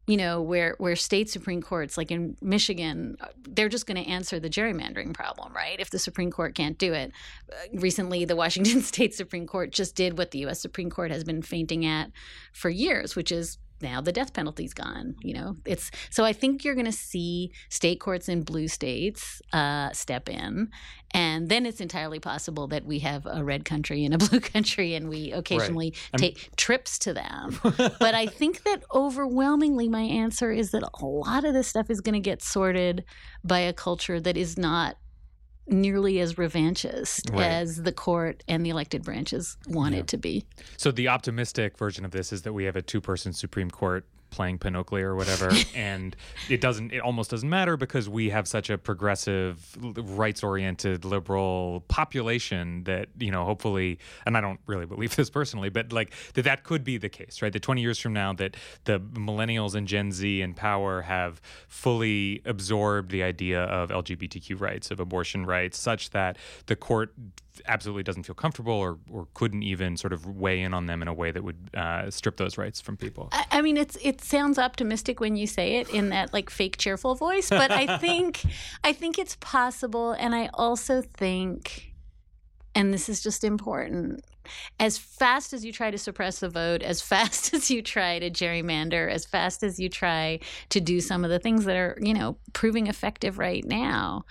You 0.08 0.16
know, 0.16 0.42
where 0.42 0.74
where 0.78 0.96
state 0.96 1.30
supreme 1.30 1.62
courts, 1.62 1.96
like 1.96 2.10
in 2.10 2.36
Michigan, 2.40 3.16
they're 3.42 3.68
just 3.68 3.86
going 3.86 4.02
to 4.02 4.10
answer 4.10 4.40
the 4.40 4.48
gerrymandering 4.48 5.14
problem, 5.14 5.52
right? 5.54 5.78
If 5.78 5.90
the 5.90 5.98
Supreme 5.98 6.30
Court 6.30 6.54
can't 6.54 6.78
do 6.78 6.94
it. 6.94 7.12
Uh, 7.52 7.54
recently, 7.74 8.24
the 8.24 8.34
Washington 8.34 8.80
State 8.92 9.14
Supreme 9.14 9.46
Court 9.46 9.70
just 9.70 9.94
did 9.94 10.18
what 10.18 10.30
the 10.30 10.38
U.S. 10.40 10.60
Supreme 10.60 10.90
Court 10.90 11.10
has 11.10 11.24
been 11.24 11.42
fainting 11.42 11.84
at 11.84 12.10
for 12.52 12.70
years, 12.70 13.14
which 13.14 13.30
is 13.30 13.58
now 13.80 14.00
the 14.00 14.12
death 14.12 14.32
penalty's 14.32 14.74
gone 14.74 15.14
you 15.20 15.34
know? 15.34 15.56
It's 15.64 15.90
so 16.10 16.24
i 16.24 16.32
think 16.32 16.64
you're 16.64 16.74
going 16.74 16.86
to 16.86 16.92
see 16.92 17.52
state 17.68 18.00
courts 18.00 18.28
in 18.28 18.42
blue 18.42 18.68
states 18.68 19.42
uh, 19.52 19.90
step 19.92 20.28
in 20.28 20.70
and 21.12 21.48
then 21.48 21.64
it's 21.64 21.80
entirely 21.80 22.20
possible 22.20 22.66
that 22.68 22.84
we 22.84 22.98
have 22.98 23.26
a 23.26 23.42
red 23.42 23.64
country 23.64 24.04
and 24.04 24.14
a 24.14 24.18
blue 24.28 24.40
country 24.40 24.94
and 24.94 25.08
we 25.08 25.32
occasionally 25.32 25.94
I'm- 26.12 26.18
take 26.18 26.54
trips 26.56 26.98
to 27.00 27.14
them. 27.14 27.58
But 28.00 28.14
i 28.14 28.26
think 28.26 28.62
that 28.64 28.82
overwhelmingly 28.94 29.88
my 29.88 30.02
answer 30.02 30.50
is 30.50 30.70
that 30.72 30.82
a 30.82 31.06
lot 31.06 31.44
of 31.44 31.54
this 31.54 31.68
stuff 31.68 31.90
is 31.90 32.00
going 32.00 32.14
to 32.14 32.20
get 32.20 32.42
sorted 32.42 33.04
by 33.44 33.60
a 33.60 33.72
culture 33.72 34.20
that 34.20 34.36
is 34.36 34.58
not 34.58 34.96
nearly 35.68 36.20
as 36.20 36.34
revanchist 36.34 37.32
Right. 37.32 37.44
as 37.44 37.82
the 37.82 37.92
court 37.92 38.42
and 38.48 38.64
the 38.64 38.70
elected 38.70 39.02
branches 39.04 39.56
want 39.66 39.94
Yeah. 39.94 40.00
it 40.00 40.08
to 40.08 40.16
be 40.16 40.44
So 40.76 40.90
the 40.90 41.08
optimistic 41.08 41.76
version 41.78 42.04
of 42.04 42.10
this 42.10 42.32
is 42.32 42.42
that 42.42 42.52
we 42.52 42.64
have 42.64 42.76
a 42.76 42.82
two-person 42.82 43.32
Supreme 43.32 43.70
Court 43.70 44.04
playing 44.30 44.58
pinochle 44.58 44.98
or 44.98 45.14
whatever, 45.14 45.50
and 45.74 46.16
it 46.48 46.60
doesn't. 46.60 46.92
It 46.92 47.00
almost 47.00 47.30
doesn't 47.30 47.48
matter 47.48 47.76
because 47.76 48.08
we 48.08 48.30
have 48.30 48.48
such 48.48 48.70
a 48.70 48.78
progressive, 48.78 49.76
rights-oriented, 49.80 51.04
liberal 51.04 51.84
population 51.88 52.84
that 52.84 53.08
you 53.18 53.30
know, 53.30 53.44
hopefully, 53.44 53.98
and 54.26 54.36
I 54.36 54.40
don't 54.40 54.60
really 54.66 54.86
believe 54.86 55.16
this 55.16 55.30
personally, 55.30 55.68
but 55.68 55.92
like 55.92 56.12
that 56.34 56.42
that 56.42 56.64
could 56.64 56.84
be 56.84 56.98
the 56.98 57.08
case, 57.08 57.42
right? 57.42 57.52
That 57.52 57.62
20 57.62 57.80
years 57.80 57.98
from 57.98 58.12
now, 58.12 58.32
that 58.34 58.56
the 58.84 59.00
millennials 59.00 59.74
and 59.74 59.86
Gen 59.86 60.12
Z 60.12 60.40
in 60.40 60.54
power 60.54 61.02
have 61.02 61.40
fully 61.68 62.42
absorbed 62.44 63.10
the 63.10 63.22
idea 63.22 63.62
of 63.64 63.90
LGBTQ 63.90 64.60
rights, 64.60 64.90
of 64.90 65.00
abortion 65.00 65.46
rights, 65.46 65.78
such 65.78 66.10
that 66.10 66.36
the 66.66 66.76
court 66.76 67.12
absolutely 67.66 68.02
doesn't 68.02 68.24
feel 68.24 68.34
comfortable 68.34 68.72
or, 68.72 68.98
or 69.10 69.28
couldn't 69.34 69.62
even 69.62 69.96
sort 69.96 70.12
of 70.12 70.26
weigh 70.26 70.62
in 70.62 70.74
on 70.74 70.86
them 70.86 71.02
in 71.02 71.08
a 71.08 71.14
way 71.14 71.30
that 71.30 71.42
would 71.42 71.70
uh, 71.74 72.10
strip 72.10 72.36
those 72.36 72.58
rights 72.58 72.80
from 72.80 72.96
people. 72.96 73.28
I, 73.32 73.46
I 73.50 73.62
mean, 73.62 73.76
it's 73.76 73.96
it 74.02 74.20
sounds 74.20 74.58
optimistic 74.58 75.20
when 75.20 75.36
you 75.36 75.46
say 75.46 75.76
it 75.76 75.90
in 75.90 76.10
that 76.10 76.32
like 76.32 76.50
fake 76.50 76.76
cheerful 76.76 77.14
voice, 77.14 77.48
but 77.50 77.70
I 77.70 77.98
think 77.98 78.42
I 78.84 78.92
think 78.92 79.18
it's 79.18 79.36
possible, 79.40 80.12
and 80.12 80.34
I 80.34 80.50
also 80.54 81.02
think, 81.02 81.92
and 82.74 82.92
this 82.92 83.08
is 83.08 83.22
just 83.22 83.44
important. 83.44 84.24
As 84.80 84.96
fast 84.96 85.52
as 85.52 85.62
you 85.62 85.72
try 85.72 85.90
to 85.90 85.98
suppress 85.98 86.40
the 86.40 86.48
vote, 86.48 86.82
as 86.82 87.02
fast 87.02 87.52
as 87.54 87.70
you 87.70 87.82
try 87.82 88.18
to 88.18 88.30
gerrymander, 88.30 89.10
as 89.10 89.24
fast 89.24 89.62
as 89.62 89.78
you 89.78 89.88
try 89.88 90.40
to 90.70 90.80
do 90.80 91.00
some 91.00 91.24
of 91.24 91.30
the 91.30 91.38
things 91.38 91.64
that 91.66 91.76
are, 91.76 91.98
you 92.00 92.14
know, 92.14 92.38
proving 92.52 92.86
effective 92.86 93.38
right 93.38 93.64
now, 93.64 94.24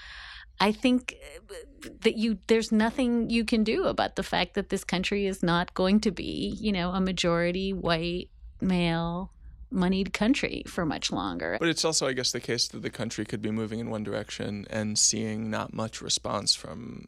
I 0.60 0.72
think 0.72 1.16
uh, 1.24 1.90
that 2.02 2.18
you 2.18 2.40
there's 2.48 2.72
nothing 2.72 3.30
you 3.30 3.46
can 3.46 3.64
do 3.64 3.86
about 3.86 4.16
the 4.16 4.24
fact 4.24 4.56
that 4.56 4.70
this 4.70 4.84
country 4.84 5.26
is 5.26 5.44
not 5.44 5.74
going 5.74 6.00
to 6.02 6.12
be, 6.12 6.56
you 6.60 6.72
know, 6.72 6.92
a 6.92 7.02
majority 7.02 7.74
white 7.74 8.30
male 8.62 9.32
moneyed 9.70 10.14
country 10.14 10.64
for 10.68 10.86
much 10.86 11.12
longer. 11.12 11.58
But 11.60 11.70
it's 11.70 11.84
also, 11.84 12.08
I 12.08 12.14
guess, 12.14 12.32
the 12.32 12.40
case 12.40 12.68
that 12.70 12.82
the 12.82 12.90
country 12.90 13.26
could 13.26 13.42
be 13.42 13.52
moving 13.52 13.80
in 13.80 13.90
one 13.90 14.04
direction 14.04 14.66
and 14.70 14.98
seeing 14.98 15.50
not 15.50 15.74
much 15.74 16.02
response 16.02 16.56
from 16.56 17.08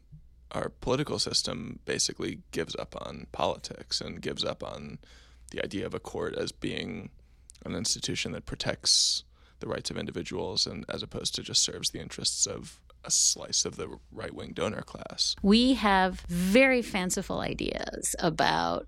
our 0.52 0.68
political 0.80 1.18
system 1.18 1.78
basically 1.84 2.40
gives 2.50 2.76
up 2.76 2.94
on 3.00 3.26
politics 3.32 4.00
and 4.00 4.20
gives 4.20 4.44
up 4.44 4.62
on 4.62 4.98
the 5.52 5.62
idea 5.62 5.86
of 5.86 5.94
a 5.94 6.00
court 6.00 6.34
as 6.34 6.52
being 6.52 7.10
an 7.64 7.74
institution 7.74 8.32
that 8.32 8.46
protects 8.46 9.24
the 9.60 9.68
rights 9.68 9.90
of 9.90 9.96
individuals 9.96 10.66
and 10.66 10.84
as 10.88 11.02
opposed 11.02 11.34
to 11.34 11.42
just 11.42 11.62
serves 11.62 11.90
the 11.90 12.00
interests 12.00 12.46
of 12.46 12.80
a 13.04 13.10
slice 13.10 13.64
of 13.64 13.76
the 13.76 13.98
right 14.12 14.34
wing 14.34 14.52
donor 14.52 14.82
class. 14.82 15.36
We 15.42 15.74
have 15.74 16.20
very 16.28 16.82
fanciful 16.82 17.40
ideas 17.40 18.14
about 18.18 18.86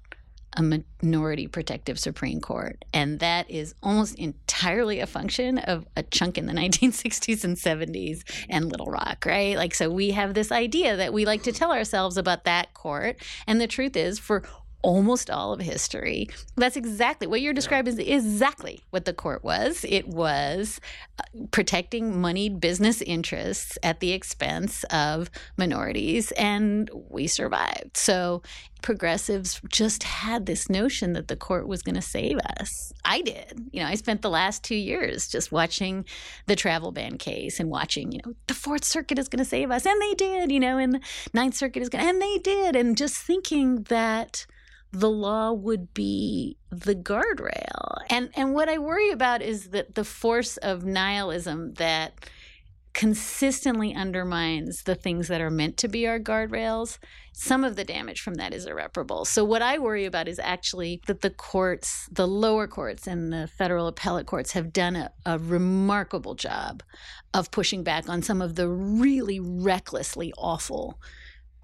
a 0.57 0.62
minority 0.62 1.46
protective 1.46 1.98
Supreme 1.98 2.40
Court. 2.40 2.85
And 2.92 3.20
that 3.20 3.51
is 3.51 3.75
almost 3.83 4.16
entirely 4.16 5.01
a 5.01 5.07
function 5.07 5.59
of 5.59 5.87
a 5.96 6.03
chunk 6.03 6.37
in 6.37 6.46
the 6.46 6.53
1960s 6.53 7.44
and 7.44 7.57
70s 7.57 8.22
and 8.48 8.70
Little 8.70 8.87
Rock, 8.87 9.25
right? 9.27 9.57
Like, 9.57 9.75
so 9.75 9.90
we 9.90 10.11
have 10.11 10.35
this 10.35 10.53
idea 10.53 10.96
that 10.96 11.12
we 11.12 11.25
like 11.25 11.42
to 11.44 11.53
tell 11.53 11.72
ourselves 11.72 12.16
about 12.16 12.44
that 12.44 12.75
court. 12.75 13.16
And 13.46 13.61
the 13.61 13.66
truth 13.66 13.96
is, 13.96 14.18
for 14.18 14.42
almost 14.83 15.31
all 15.31 15.53
of 15.53 15.61
history. 15.61 16.29
That's 16.57 16.77
exactly 16.77 17.27
what 17.27 17.40
you're 17.40 17.53
describing 17.53 17.99
is 17.99 18.25
exactly 18.25 18.81
what 18.90 19.05
the 19.05 19.12
court 19.12 19.42
was. 19.45 19.85
It 19.88 20.09
was 20.09 20.81
uh, 21.18 21.23
protecting 21.51 22.21
moneyed 22.21 22.61
business 22.61 23.01
interests 23.03 23.79
at 23.83 24.01
the 24.01 24.12
expense 24.12 24.85
of 24.85 25.31
minorities, 25.57 26.33
and 26.33 26.90
we 27.09 27.27
survived. 27.27 27.97
So 27.97 28.42
progressives 28.83 29.61
just 29.68 30.03
had 30.03 30.47
this 30.47 30.68
notion 30.68 31.12
that 31.12 31.29
the 31.29 31.37
court 31.37 31.68
was 31.68 31.83
going 31.83 31.95
to 31.95 32.03
save 32.03 32.38
us. 32.59 32.92
I 33.05 33.23
did. 33.23 33.68
You 33.71 33.81
know, 33.81 33.87
I 33.87 33.95
spent 33.95 34.23
the 34.23 34.31
last 34.31 34.64
two 34.64 34.75
years 34.75 35.29
just 35.29 35.53
watching 35.53 36.05
the 36.47 36.57
travel 36.57 36.92
ban 36.92 37.16
case 37.16 37.61
and 37.61 37.71
watching, 37.71 38.12
you 38.12 38.21
know, 38.27 38.35
the 38.49 38.55
Fourth 38.55 38.85
Circuit 38.85 39.18
is 39.18 39.29
going 39.29 39.38
to 39.38 39.49
save 39.49 39.71
us. 39.71 39.87
And 39.87 40.03
they 40.03 40.14
did, 40.14 40.51
you 40.51 40.61
know, 40.61 40.79
and 40.79 40.95
the 40.95 41.01
Ninth 41.33 41.55
Circuit 41.55 41.83
is 41.83 41.88
going 41.88 42.03
to, 42.03 42.11
and 42.11 42.21
they 42.21 42.38
did. 42.38 42.77
And 42.77 42.97
just 42.97 43.16
thinking 43.16 43.85
that 43.85 44.47
the 44.93 45.11
law 45.11 45.53
would 45.53 45.95
be 45.95 46.57
the 46.71 46.95
guardrail. 46.95 47.99
And 48.11 48.31
and 48.37 48.55
what 48.55 48.69
I 48.69 48.79
worry 48.79 49.11
about 49.11 49.43
is 49.43 49.71
that 49.71 49.95
the 49.95 50.05
force 50.05 50.57
of 50.59 50.85
nihilism 50.85 51.75
that 51.75 52.29
consistently 52.93 53.95
undermines 53.95 54.83
the 54.83 54.95
things 54.95 55.29
that 55.29 55.41
are 55.41 55.51
meant 55.51 55.79
to 55.79 55.89
be 55.89 56.07
our 56.07 56.21
guardrails, 56.21 56.99
some 57.33 57.65
of 57.65 57.75
the 57.75 57.85
damage 57.85 58.21
from 58.21 58.35
that 58.35 58.53
is 58.53 58.67
irreparable. 58.67 59.25
So 59.25 59.45
what 59.45 59.63
I 59.63 59.79
worry 59.79 60.05
about 60.05 60.29
is 60.29 60.39
actually 60.39 61.01
that 61.07 61.23
the 61.23 61.31
courts, 61.31 62.07
the 62.13 62.29
lower 62.29 62.67
courts 62.67 63.07
and 63.07 63.33
the 63.33 63.49
federal 63.57 63.87
appellate 63.87 64.27
courts 64.27 64.53
have 64.53 64.75
done 64.75 64.97
a, 64.97 65.11
a 65.25 65.39
remarkable 65.39 66.35
job 66.35 66.83
of 67.33 67.51
pushing 67.51 67.83
back 67.83 68.11
on 68.11 68.21
some 68.21 68.43
of 68.43 68.57
the 68.57 68.69
really 68.69 69.41
recklessly 69.41 70.35
awful 70.37 71.01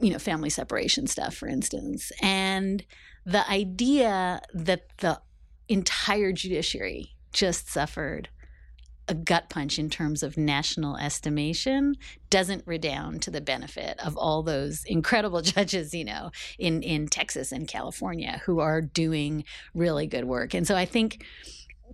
you 0.00 0.12
know 0.12 0.18
family 0.18 0.50
separation 0.50 1.06
stuff 1.06 1.34
for 1.34 1.48
instance 1.48 2.12
and 2.22 2.84
the 3.28 3.48
idea 3.50 4.40
that 4.54 4.86
the 4.98 5.20
entire 5.68 6.32
judiciary 6.32 7.10
just 7.30 7.68
suffered 7.70 8.30
a 9.06 9.14
gut 9.14 9.50
punch 9.50 9.78
in 9.78 9.90
terms 9.90 10.22
of 10.22 10.38
national 10.38 10.96
estimation 10.96 11.94
doesn't 12.30 12.62
redound 12.66 13.20
to 13.20 13.30
the 13.30 13.42
benefit 13.42 13.98
of 14.00 14.16
all 14.16 14.42
those 14.42 14.82
incredible 14.84 15.42
judges, 15.54 15.92
you 15.92 16.06
know, 16.06 16.30
in 16.58 16.82
in 16.82 17.06
Texas 17.06 17.52
and 17.52 17.68
California 17.68 18.40
who 18.46 18.60
are 18.60 18.80
doing 18.80 19.44
really 19.74 20.06
good 20.06 20.24
work. 20.24 20.54
And 20.54 20.66
so 20.66 20.74
I 20.74 20.86
think 20.86 21.22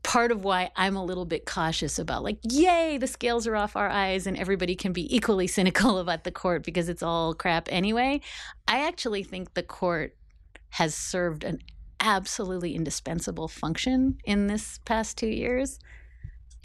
part 0.04 0.30
of 0.30 0.44
why 0.44 0.70
I'm 0.76 0.94
a 0.94 1.04
little 1.04 1.24
bit 1.24 1.46
cautious 1.46 1.98
about 1.98 2.22
like, 2.22 2.38
yay, 2.44 2.96
the 2.98 3.08
scales 3.08 3.48
are 3.48 3.56
off 3.56 3.74
our 3.74 3.88
eyes 3.88 4.28
and 4.28 4.36
everybody 4.36 4.76
can 4.76 4.92
be 4.92 5.14
equally 5.14 5.48
cynical 5.48 5.98
about 6.04 6.22
the 6.22 6.30
court 6.30 6.62
because 6.62 6.88
it's 6.88 7.02
all 7.02 7.34
crap 7.34 7.68
anyway. 7.72 8.20
I 8.68 8.86
actually 8.86 9.24
think 9.24 9.54
the 9.54 9.64
court 9.64 10.16
has 10.74 10.94
served 10.94 11.44
an 11.44 11.58
absolutely 12.00 12.74
indispensable 12.74 13.48
function 13.48 14.18
in 14.24 14.46
this 14.46 14.78
past 14.84 15.16
two 15.16 15.28
years 15.28 15.78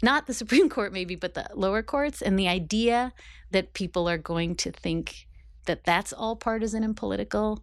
not 0.02 0.26
the 0.26 0.34
Supreme 0.42 0.68
Court, 0.68 0.92
maybe, 0.92 1.14
but 1.14 1.34
the 1.34 1.48
lower 1.54 1.82
courts. 1.82 2.22
And 2.22 2.38
the 2.38 2.48
idea 2.48 3.12
that 3.50 3.74
people 3.74 4.08
are 4.08 4.18
going 4.18 4.54
to 4.56 4.72
think 4.72 5.26
that 5.66 5.84
that's 5.84 6.12
all 6.12 6.36
partisan 6.36 6.82
and 6.82 6.96
political, 6.96 7.62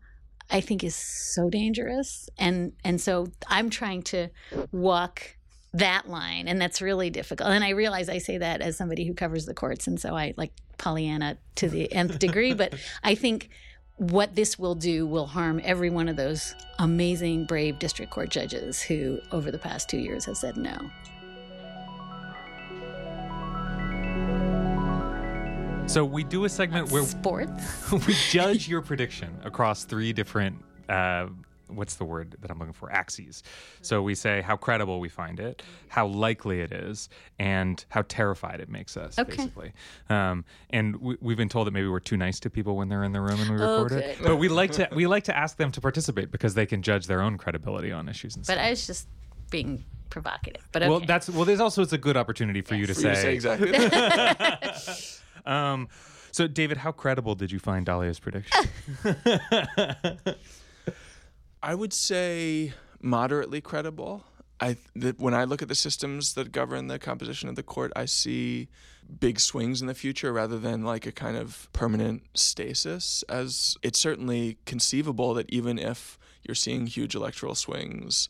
I 0.50 0.62
think 0.62 0.84
is 0.84 0.96
so 0.96 1.50
dangerous. 1.50 2.30
And 2.38 2.74
and 2.84 3.02
so 3.02 3.28
I'm 3.48 3.70
trying 3.70 4.04
to 4.04 4.30
walk 4.72 5.36
that 5.74 6.10
line, 6.10 6.48
and 6.48 6.60
that's 6.62 6.82
really 6.82 7.10
difficult. 7.10 7.50
And 7.50 7.64
I 7.64 7.70
realize 7.70 8.10
I 8.10 8.20
say 8.20 8.38
that 8.38 8.62
as 8.62 8.78
somebody 8.78 9.06
who 9.06 9.14
covers 9.14 9.46
the 9.46 9.54
courts, 9.54 9.88
and 9.88 10.00
so 10.00 10.16
I 10.16 10.34
like 10.38 10.52
Pollyanna 10.78 11.38
to 11.56 11.70
the 11.70 11.92
nth 11.92 12.20
degree. 12.20 12.54
but 12.54 12.76
I 13.04 13.16
think 13.16 13.50
what 13.98 14.36
this 14.36 14.60
will 14.60 14.76
do 14.76 15.06
will 15.08 15.26
harm 15.26 15.60
every 15.64 15.90
one 15.90 16.08
of 16.08 16.16
those 16.16 16.56
amazing, 16.80 17.46
brave 17.46 17.80
district 17.80 18.12
court 18.12 18.30
judges 18.30 18.82
who, 18.82 19.20
over 19.32 19.50
the 19.52 19.58
past 19.58 19.90
two 19.90 19.98
years, 19.98 20.26
have 20.26 20.38
said 20.38 20.56
no. 20.56 20.78
So 25.88 26.04
we 26.04 26.24
do 26.24 26.46
a 26.46 26.50
segment 26.50 26.92
where 26.92 27.04
sports. 27.04 27.92
we 28.08 28.14
judge 28.30 28.68
your 28.68 28.82
prediction 28.82 29.36
across 29.44 29.86
three 29.86 30.14
different. 30.14 30.62
Uh, 30.90 31.28
what's 31.68 31.96
the 31.96 32.06
word 32.06 32.36
that 32.42 32.50
I'm 32.52 32.60
looking 32.60 32.74
for? 32.74 32.92
Axes. 32.92 33.44
So 33.82 34.02
we 34.02 34.16
say 34.16 34.42
how 34.42 34.58
credible 34.58 35.00
we 35.00 35.10
find 35.10 35.40
it, 35.40 35.62
how 35.90 36.08
likely 36.08 36.62
it 36.62 36.72
is, 36.72 37.10
and 37.40 37.84
how 37.90 38.04
terrified 38.08 38.60
it 38.60 38.70
makes 38.70 38.98
us, 38.98 39.18
Okay. 39.20 39.36
basically. 39.36 39.74
Um, 40.10 40.46
and 40.70 40.96
we, 40.98 41.18
we've 41.22 41.38
been 41.38 41.50
told 41.50 41.68
that 41.68 41.72
maybe 41.72 41.88
we're 41.88 42.00
too 42.00 42.18
nice 42.18 42.40
to 42.42 42.50
people 42.50 42.76
when 42.76 42.90
they're 42.90 43.04
in 43.04 43.12
the 43.12 43.22
room 43.22 43.40
and 43.40 43.50
we 43.52 43.58
Oh, 43.58 43.84
record 43.84 44.00
it. 44.00 44.18
But 44.22 44.38
we 44.38 44.48
like 44.50 44.72
to 44.74 44.88
we 44.96 45.08
like 45.08 45.26
to 45.26 45.38
ask 45.38 45.58
them 45.58 45.72
to 45.72 45.82
participate 45.82 46.32
because 46.32 46.54
they 46.54 46.66
can 46.66 46.82
judge 46.82 47.08
their 47.08 47.22
own 47.22 47.38
credibility 47.38 47.92
on 47.92 48.08
issues 48.10 48.36
and 48.36 48.44
But 48.44 48.54
stuff. 48.54 48.58
But 48.58 48.64
I 48.66 48.70
was 48.70 48.88
just 48.88 49.08
being 49.50 49.84
provocative. 50.10 50.68
But 50.72 50.84
okay. 50.84 50.90
Well, 50.90 51.00
that's 51.02 51.30
well. 51.30 51.46
There's 51.46 51.60
also 51.60 51.82
it's 51.82 51.94
a 51.94 51.98
good 51.98 52.18
opportunity 52.18 52.62
for 52.62 52.76
you 52.76 52.86
to 52.88 52.94
For 52.94 53.02
you 53.02 53.10
to 53.10 53.16
say 53.16 53.34
exactly. 53.34 53.72
Um, 55.46 55.88
so, 56.32 56.46
David, 56.46 56.78
how 56.78 56.92
credible 56.92 57.34
did 57.36 57.52
you 57.54 57.58
find 57.58 57.86
Dahlia's 57.86 58.20
prediction? 58.20 58.70
I 61.68 61.76
would 61.76 61.92
say 61.92 62.72
moderately 63.02 63.60
credible. 63.60 64.24
I 64.62 64.78
that 64.96 65.20
when 65.20 65.34
I 65.34 65.44
look 65.44 65.62
at 65.62 65.68
the 65.68 65.76
systems 65.76 66.34
that 66.36 66.54
govern 66.54 66.88
the 66.88 66.98
composition 66.98 67.50
of 67.50 67.56
the 67.56 67.62
court, 67.62 67.92
I 67.94 68.06
see 68.06 68.70
big 69.20 69.42
swings 69.42 69.82
in 69.82 69.88
the 69.88 69.94
future 69.94 70.32
rather 70.32 70.58
than 70.58 70.86
like 70.86 71.06
a 71.06 71.12
kind 71.12 71.36
of 71.36 71.68
permanent 71.74 72.24
stasis. 72.36 73.22
As 73.28 73.76
it's 73.84 74.00
certainly 74.00 74.60
conceivable 74.66 75.34
that 75.34 75.50
even 75.50 75.78
if 75.78 76.18
you're 76.42 76.56
seeing 76.56 76.88
huge 76.88 77.16
electoral 77.16 77.54
swings, 77.54 78.30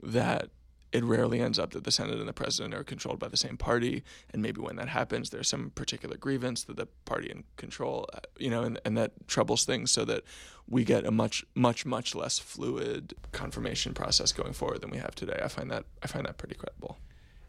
that 0.00 0.50
it 0.96 1.04
rarely 1.04 1.40
ends 1.40 1.58
up 1.58 1.72
that 1.72 1.84
the 1.84 1.90
Senate 1.90 2.18
and 2.18 2.26
the 2.26 2.32
president 2.32 2.72
are 2.72 2.82
controlled 2.82 3.18
by 3.18 3.28
the 3.28 3.36
same 3.36 3.58
party. 3.58 4.02
And 4.32 4.40
maybe 4.40 4.62
when 4.62 4.76
that 4.76 4.88
happens, 4.88 5.28
there's 5.28 5.48
some 5.48 5.70
particular 5.74 6.16
grievance 6.16 6.64
that 6.64 6.76
the 6.76 6.86
party 7.04 7.30
in 7.30 7.44
control, 7.58 8.08
uh, 8.14 8.20
you 8.38 8.48
know, 8.48 8.62
and, 8.62 8.80
and 8.86 8.96
that 8.96 9.12
troubles 9.28 9.66
things 9.66 9.90
so 9.90 10.06
that 10.06 10.22
we 10.66 10.84
get 10.84 11.04
a 11.04 11.10
much, 11.10 11.44
much, 11.54 11.84
much 11.84 12.14
less 12.14 12.38
fluid 12.38 13.14
confirmation 13.32 13.92
process 13.92 14.32
going 14.32 14.54
forward 14.54 14.80
than 14.80 14.90
we 14.90 14.96
have 14.96 15.14
today. 15.14 15.38
I 15.44 15.48
find 15.48 15.70
that 15.70 15.84
I 16.02 16.06
find 16.06 16.24
that 16.24 16.38
pretty 16.38 16.54
credible. 16.54 16.96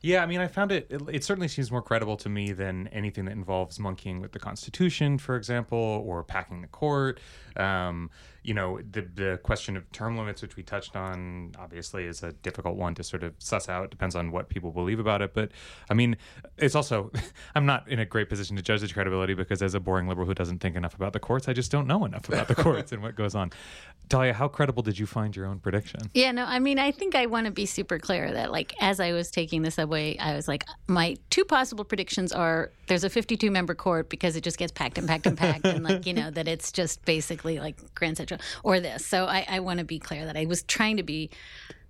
Yeah, 0.01 0.21
I 0.21 0.27
mean, 0.27 0.39
I 0.39 0.47
found 0.47 0.71
it, 0.71 0.87
it. 0.89 1.01
It 1.11 1.23
certainly 1.23 1.47
seems 1.47 1.71
more 1.71 1.81
credible 1.81 2.17
to 2.17 2.29
me 2.29 2.51
than 2.51 2.87
anything 2.89 3.25
that 3.25 3.31
involves 3.31 3.79
monkeying 3.79 4.21
with 4.21 4.31
the 4.31 4.39
Constitution, 4.39 5.17
for 5.17 5.35
example, 5.35 6.03
or 6.05 6.23
packing 6.23 6.61
the 6.61 6.67
court. 6.67 7.19
Um, 7.55 8.11
you 8.47 8.53
know, 8.53 8.79
the 8.91 9.01
the 9.01 9.39
question 9.43 9.75
of 9.75 9.91
term 9.91 10.17
limits, 10.17 10.41
which 10.41 10.55
we 10.55 10.63
touched 10.63 10.95
on, 10.95 11.51
obviously 11.59 12.05
is 12.05 12.23
a 12.23 12.31
difficult 12.31 12.77
one 12.77 12.95
to 12.95 13.03
sort 13.03 13.21
of 13.21 13.33
suss 13.39 13.67
out. 13.67 13.83
It 13.83 13.89
Depends 13.89 14.15
on 14.15 14.31
what 14.31 14.47
people 14.47 14.71
believe 14.71 14.99
about 14.99 15.21
it. 15.21 15.33
But 15.33 15.51
I 15.89 15.93
mean, 15.93 16.15
it's 16.57 16.73
also 16.73 17.11
I'm 17.55 17.65
not 17.65 17.89
in 17.89 17.99
a 17.99 18.05
great 18.05 18.29
position 18.29 18.55
to 18.55 18.61
judge 18.61 18.79
the 18.79 18.87
credibility 18.87 19.33
because 19.33 19.61
as 19.61 19.73
a 19.73 19.81
boring 19.81 20.07
liberal 20.07 20.25
who 20.25 20.33
doesn't 20.33 20.59
think 20.59 20.77
enough 20.77 20.95
about 20.95 21.11
the 21.11 21.19
courts, 21.19 21.49
I 21.49 21.53
just 21.53 21.71
don't 21.71 21.87
know 21.87 22.05
enough 22.05 22.29
about 22.29 22.47
the 22.47 22.55
courts 22.55 22.93
and 22.93 23.03
what 23.03 23.15
goes 23.15 23.35
on. 23.35 23.51
Dahlia, 24.07 24.33
how 24.33 24.47
credible 24.47 24.83
did 24.83 24.97
you 24.97 25.05
find 25.05 25.35
your 25.35 25.45
own 25.45 25.59
prediction? 25.59 25.99
Yeah, 26.13 26.31
no, 26.31 26.45
I 26.45 26.59
mean, 26.59 26.79
I 26.79 26.91
think 26.91 27.15
I 27.15 27.25
want 27.25 27.45
to 27.45 27.51
be 27.51 27.65
super 27.65 27.99
clear 27.99 28.31
that, 28.31 28.51
like, 28.51 28.73
as 28.79 29.01
I 29.01 29.11
was 29.11 29.29
taking 29.29 29.63
the 29.63 29.71
subway, 29.71 30.17
I 30.17 30.33
was 30.33 30.47
like, 30.47 30.65
my 30.87 31.17
two 31.29 31.43
possible 31.43 31.83
predictions 31.83 32.31
are 32.31 32.71
there's 32.87 33.03
a 33.03 33.09
52 33.09 33.51
member 33.51 33.75
court 33.75 34.07
because 34.09 34.37
it 34.37 34.45
just 34.45 34.57
gets 34.57 34.71
packed 34.71 34.97
and 34.97 35.07
packed 35.07 35.27
and 35.27 35.37
packed, 35.37 35.65
and, 35.65 35.83
like, 35.83 36.05
you 36.05 36.13
know, 36.13 36.31
that 36.31 36.47
it's 36.47 36.71
just 36.71 37.03
basically 37.03 37.59
like 37.59 37.75
Grand 37.95 38.15
Central 38.15 38.36
or 38.63 38.79
this. 38.79 39.05
So 39.05 39.25
I, 39.25 39.45
I 39.47 39.59
want 39.59 39.79
to 39.79 39.85
be 39.85 39.99
clear 39.99 40.25
that 40.25 40.37
I 40.37 40.45
was 40.45 40.63
trying 40.63 40.97
to 40.97 41.03
be. 41.03 41.29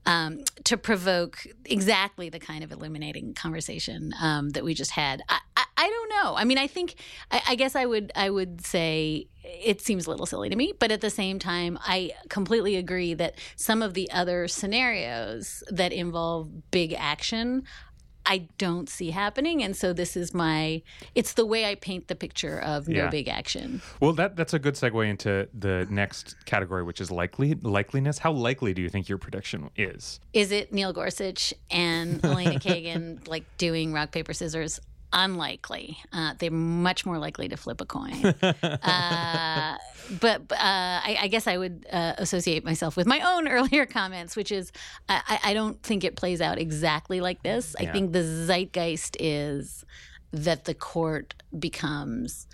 Um, 0.05 0.45
to 0.63 0.77
provoke 0.77 1.45
exactly 1.65 2.29
the 2.29 2.39
kind 2.39 2.63
of 2.63 2.71
illuminating 2.71 3.33
conversation 3.33 4.13
um, 4.21 4.51
that 4.51 4.63
we 4.63 4.73
just 4.73 4.91
had, 4.91 5.21
I, 5.27 5.39
I, 5.57 5.65
I 5.75 5.89
don't 5.89 6.10
know. 6.10 6.36
I 6.38 6.45
mean, 6.45 6.57
I 6.57 6.67
think 6.67 6.95
I, 7.29 7.41
I 7.49 7.55
guess 7.55 7.75
I 7.75 7.86
would 7.86 8.13
I 8.15 8.29
would 8.29 8.65
say 8.65 9.27
it 9.43 9.81
seems 9.81 10.07
a 10.07 10.10
little 10.10 10.25
silly 10.25 10.49
to 10.49 10.55
me, 10.55 10.73
but 10.79 10.91
at 10.91 11.01
the 11.01 11.10
same 11.10 11.39
time, 11.39 11.77
I 11.81 12.12
completely 12.29 12.77
agree 12.77 13.13
that 13.15 13.36
some 13.57 13.81
of 13.81 13.93
the 13.93 14.10
other 14.12 14.47
scenarios 14.47 15.62
that 15.69 15.91
involve 15.91 16.71
big 16.71 16.93
action. 16.93 17.63
I 18.29 18.47
don't 18.57 18.89
see 18.89 19.11
happening, 19.11 19.63
and 19.63 19.75
so 19.75 19.93
this 19.93 20.17
is 20.17 20.33
my. 20.33 20.81
It's 21.15 21.33
the 21.33 21.45
way 21.45 21.65
I 21.65 21.75
paint 21.75 22.07
the 22.09 22.15
picture 22.15 22.59
of 22.59 22.87
no 22.87 23.03
Yeah. 23.05 23.09
big 23.09 23.27
action. 23.29 23.81
Well, 24.01 24.13
that 24.13 24.35
that's 24.35 24.53
a 24.53 24.59
good 24.59 24.75
segue 24.75 25.09
into 25.09 25.47
the 25.57 25.87
next 25.89 26.35
category, 26.45 26.83
which 26.83 26.99
is 26.99 27.09
likely 27.09 27.55
likeliness. 27.55 28.19
How 28.19 28.31
likely 28.33 28.73
do 28.73 28.81
you 28.81 28.89
think 28.89 29.07
your 29.07 29.17
prediction 29.17 29.69
is? 29.77 30.19
Is 30.33 30.51
it 30.51 30.73
Neil 30.73 30.91
Gorsuch 30.93 31.53
and 31.71 32.23
Elena 32.25 32.59
Kagan 32.59 33.25
like 33.27 33.45
doing 33.57 33.93
rock 33.93 34.11
paper 34.11 34.33
scissors? 34.33 34.79
Unlikely. 35.13 35.97
Uh, 36.11 36.33
they're 36.37 36.51
much 36.51 37.05
more 37.05 37.17
likely 37.17 37.47
to 37.47 37.57
flip 37.57 37.81
a 37.81 37.85
coin. 37.85 38.35
Uh, 38.63 39.77
but 40.21 40.41
uh, 40.51 40.55
I, 40.59 41.17
I 41.21 41.27
guess 41.27 41.47
I 41.47 41.57
would 41.57 41.85
uh, 41.91 42.13
associate 42.17 42.63
myself 42.63 42.95
with 42.95 43.07
my 43.07 43.19
own 43.21 43.47
earlier 43.57 43.85
comments, 43.85 44.35
which 44.35 44.51
is 44.51 44.71
I, 45.09 45.21
I 45.27 45.51
I 45.51 45.53
don't 45.53 45.81
think 45.83 46.03
it 46.03 46.15
plays 46.15 46.39
out 46.39 46.57
exactly 46.57 47.19
like 47.19 47.43
this. 47.43 47.75
I 47.79 47.87
think 47.87 48.13
the 48.13 48.23
zeitgeist 48.23 49.17
is 49.19 49.83
that 50.31 50.65
the 50.65 50.73
court 50.73 51.33
becomes 51.57 52.47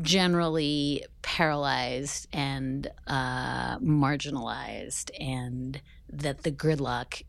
generally 0.00 1.04
paralyzed 1.22 2.28
and 2.32 2.90
uh, 3.06 3.78
marginalized, 3.78 5.10
and 5.20 5.80
that 6.10 6.42
the 6.42 6.50
gridlock 6.50 7.22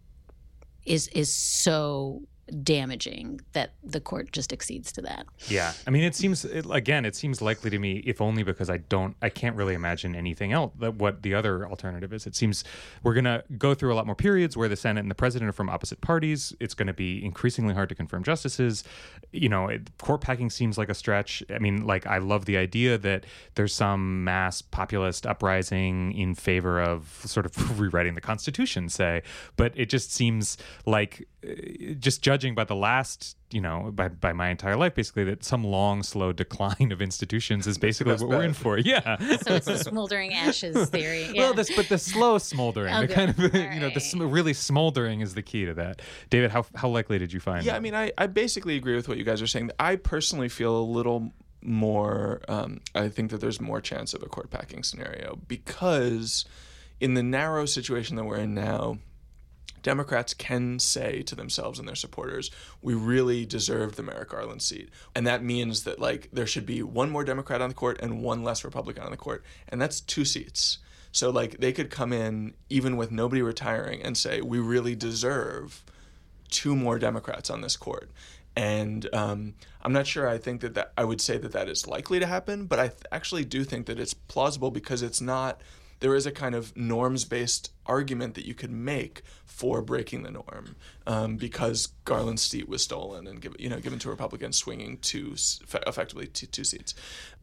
is 0.85 1.07
is 1.09 1.33
so 1.33 2.21
damaging 2.63 3.41
that 3.53 3.73
the 3.83 3.99
court 3.99 4.31
just 4.31 4.51
exceeds 4.51 4.91
to 4.93 5.01
that. 5.01 5.25
Yeah, 5.47 5.73
I 5.87 5.89
mean, 5.89 6.03
it 6.03 6.15
seems 6.15 6.45
it, 6.45 6.65
again, 6.69 7.05
it 7.05 7.15
seems 7.15 7.41
likely 7.41 7.69
to 7.69 7.79
me, 7.79 8.03
if 8.05 8.21
only 8.21 8.43
because 8.43 8.69
I 8.69 8.77
don't, 8.77 9.15
I 9.21 9.29
can't 9.29 9.55
really 9.55 9.73
imagine 9.73 10.15
anything 10.15 10.51
else. 10.51 10.73
That 10.79 10.95
what 10.95 11.23
the 11.23 11.33
other 11.33 11.67
alternative 11.67 12.13
is. 12.13 12.27
It 12.27 12.35
seems 12.35 12.63
we're 13.03 13.13
gonna 13.13 13.43
go 13.57 13.73
through 13.73 13.93
a 13.93 13.95
lot 13.95 14.05
more 14.05 14.15
periods 14.15 14.55
where 14.55 14.69
the 14.69 14.75
Senate 14.75 15.01
and 15.01 15.11
the 15.11 15.15
president 15.15 15.49
are 15.49 15.53
from 15.53 15.69
opposite 15.69 16.01
parties. 16.01 16.53
It's 16.59 16.73
going 16.73 16.87
to 16.87 16.93
be 16.93 17.23
increasingly 17.23 17.73
hard 17.73 17.89
to 17.89 17.95
confirm 17.95 18.23
justices. 18.23 18.83
You 19.31 19.49
know, 19.49 19.67
it, 19.67 19.97
court 19.97 20.21
packing 20.21 20.49
seems 20.49 20.77
like 20.77 20.89
a 20.89 20.93
stretch. 20.93 21.43
I 21.49 21.59
mean, 21.59 21.85
like 21.85 22.05
I 22.07 22.17
love 22.19 22.45
the 22.45 22.57
idea 22.57 22.97
that 22.97 23.25
there's 23.55 23.73
some 23.73 24.23
mass 24.23 24.61
populist 24.61 25.25
uprising 25.25 26.11
in 26.13 26.35
favor 26.35 26.81
of 26.81 27.21
sort 27.25 27.45
of 27.45 27.79
rewriting 27.79 28.15
the 28.15 28.21
Constitution, 28.21 28.89
say, 28.89 29.23
but 29.57 29.71
it 29.75 29.89
just 29.89 30.13
seems 30.13 30.57
like 30.85 31.27
just 31.99 32.21
judging 32.21 32.55
by 32.55 32.63
the 32.63 32.75
last 32.75 33.37
you 33.51 33.61
know 33.61 33.91
by, 33.93 34.07
by 34.07 34.33
my 34.33 34.49
entire 34.49 34.75
life 34.75 34.95
basically 34.95 35.23
that 35.23 35.43
some 35.43 35.63
long 35.63 36.01
slow 36.03 36.31
decline 36.33 36.91
of 36.91 37.01
institutions 37.01 37.67
is 37.67 37.77
basically 37.77 38.13
best 38.13 38.23
what 38.23 38.29
we're 38.37 38.43
in 38.43 38.53
for 38.53 38.77
yeah 38.93 39.17
So 39.43 39.55
it's 39.55 39.65
the 39.67 39.77
smoldering 39.77 40.33
ashes 40.33 40.89
theory. 40.89 41.29
Yeah. 41.33 41.41
well 41.41 41.53
this 41.53 41.75
but 41.75 41.87
the 41.89 41.97
slow 41.97 42.37
smoldering 42.37 42.93
the 42.93 43.03
Okay. 43.03 43.13
kind 43.13 43.29
of 43.29 43.39
All 43.55 43.61
you 43.73 43.79
know 43.79 43.89
the 43.89 43.99
sm- 43.99 44.23
really 44.23 44.53
smoldering 44.53 45.21
is 45.21 45.33
the 45.35 45.41
key 45.43 45.65
to 45.65 45.73
that 45.75 46.01
david 46.29 46.51
how, 46.51 46.65
how 46.75 46.89
likely 46.89 47.19
did 47.19 47.31
you 47.31 47.39
find 47.39 47.63
Yeah, 47.65 47.73
that? 47.73 47.77
I 47.77 47.79
mean, 47.81 47.93
I, 47.95 48.11
I 48.17 48.27
basically 48.27 48.75
agree 48.75 48.95
with 48.95 49.07
what 49.07 49.17
you 49.17 49.23
guys 49.23 49.41
are 49.41 49.47
saying. 49.47 49.71
I 49.79 49.95
personally 49.97 50.49
feel 50.49 50.75
a 50.77 50.81
little 50.83 51.31
more. 51.61 52.41
Um, 52.47 52.81
I 52.93 53.09
think 53.09 53.31
that 53.31 53.41
there's 53.41 53.59
more 53.61 53.81
chance 53.81 54.13
of 54.13 54.21
a 54.23 54.27
court 54.27 54.49
packing 54.51 54.83
scenario 54.83 55.39
because, 55.47 56.45
in 56.99 57.13
the 57.15 57.23
narrow 57.23 57.65
situation 57.65 58.15
that 58.17 58.23
we're 58.25 58.37
in 58.37 58.53
now, 58.53 58.99
Democrats 59.85 60.33
can 60.33 60.79
say 60.79 61.21
to 61.21 61.35
themselves 61.35 61.77
and 61.77 61.87
their 61.87 61.95
supporters, 61.95 62.49
we 62.81 62.95
really 62.95 63.45
deserve 63.45 63.95
the 63.95 64.01
Merrick 64.01 64.29
Garland 64.29 64.63
seat. 64.63 64.89
And 65.13 65.27
that 65.27 65.43
means 65.43 65.83
that 65.83 65.99
like 65.99 66.27
there 66.33 66.47
should 66.47 66.65
be 66.65 66.81
one 66.81 67.11
more 67.11 67.23
Democrat 67.23 67.61
on 67.61 67.69
the 67.69 67.75
court 67.75 67.99
and 68.01 68.23
one 68.23 68.43
less 68.43 68.63
Republican 68.63 69.03
on 69.03 69.11
the 69.11 69.17
court. 69.17 69.43
And 69.69 69.79
that's 69.79 70.01
two 70.01 70.25
seats. 70.25 70.79
So 71.11 71.29
like 71.29 71.59
they 71.59 71.71
could 71.71 71.91
come 71.91 72.11
in 72.11 72.55
even 72.67 72.97
with 72.97 73.11
nobody 73.11 73.43
retiring 73.43 74.01
and 74.01 74.17
say, 74.17 74.41
we 74.41 74.57
really 74.57 74.95
deserve 74.95 75.83
two 76.49 76.75
more 76.75 76.97
Democrats 76.97 77.51
on 77.51 77.61
this 77.61 77.77
court. 77.77 78.09
And 78.55 79.07
um, 79.13 79.53
I'm 79.83 79.93
not 79.93 80.07
sure. 80.07 80.27
I 80.27 80.39
think 80.39 80.61
that, 80.61 80.73
that 80.73 80.93
I 80.97 81.03
would 81.03 81.21
say 81.21 81.37
that 81.37 81.51
that 81.51 81.69
is 81.69 81.87
likely 81.87 82.19
to 82.19 82.25
happen, 82.25 82.65
but 82.65 82.79
I 82.79 82.87
th- 82.87 83.03
actually 83.11 83.45
do 83.45 83.63
think 83.63 83.85
that 83.85 83.99
it's 83.99 84.15
plausible 84.15 84.71
because 84.71 85.03
it's 85.03 85.21
not. 85.21 85.61
There 85.99 86.15
is 86.15 86.25
a 86.25 86.31
kind 86.31 86.55
of 86.55 86.75
norms-based 86.75 87.71
argument 87.85 88.35
that 88.35 88.45
you 88.45 88.53
could 88.53 88.71
make 88.71 89.21
for 89.45 89.81
breaking 89.81 90.23
the 90.23 90.31
norm, 90.31 90.75
um, 91.07 91.37
because 91.37 91.87
Garland's 92.03 92.41
seat 92.41 92.67
was 92.67 92.83
stolen 92.83 93.27
and 93.27 93.41
give, 93.41 93.55
you 93.59 93.69
know 93.69 93.79
given 93.79 93.99
to 93.99 94.09
Republicans, 94.09 94.57
swinging 94.57 94.97
two 94.97 95.35
effectively 95.87 96.27
two, 96.27 96.47
two 96.47 96.63
seats. 96.63 96.93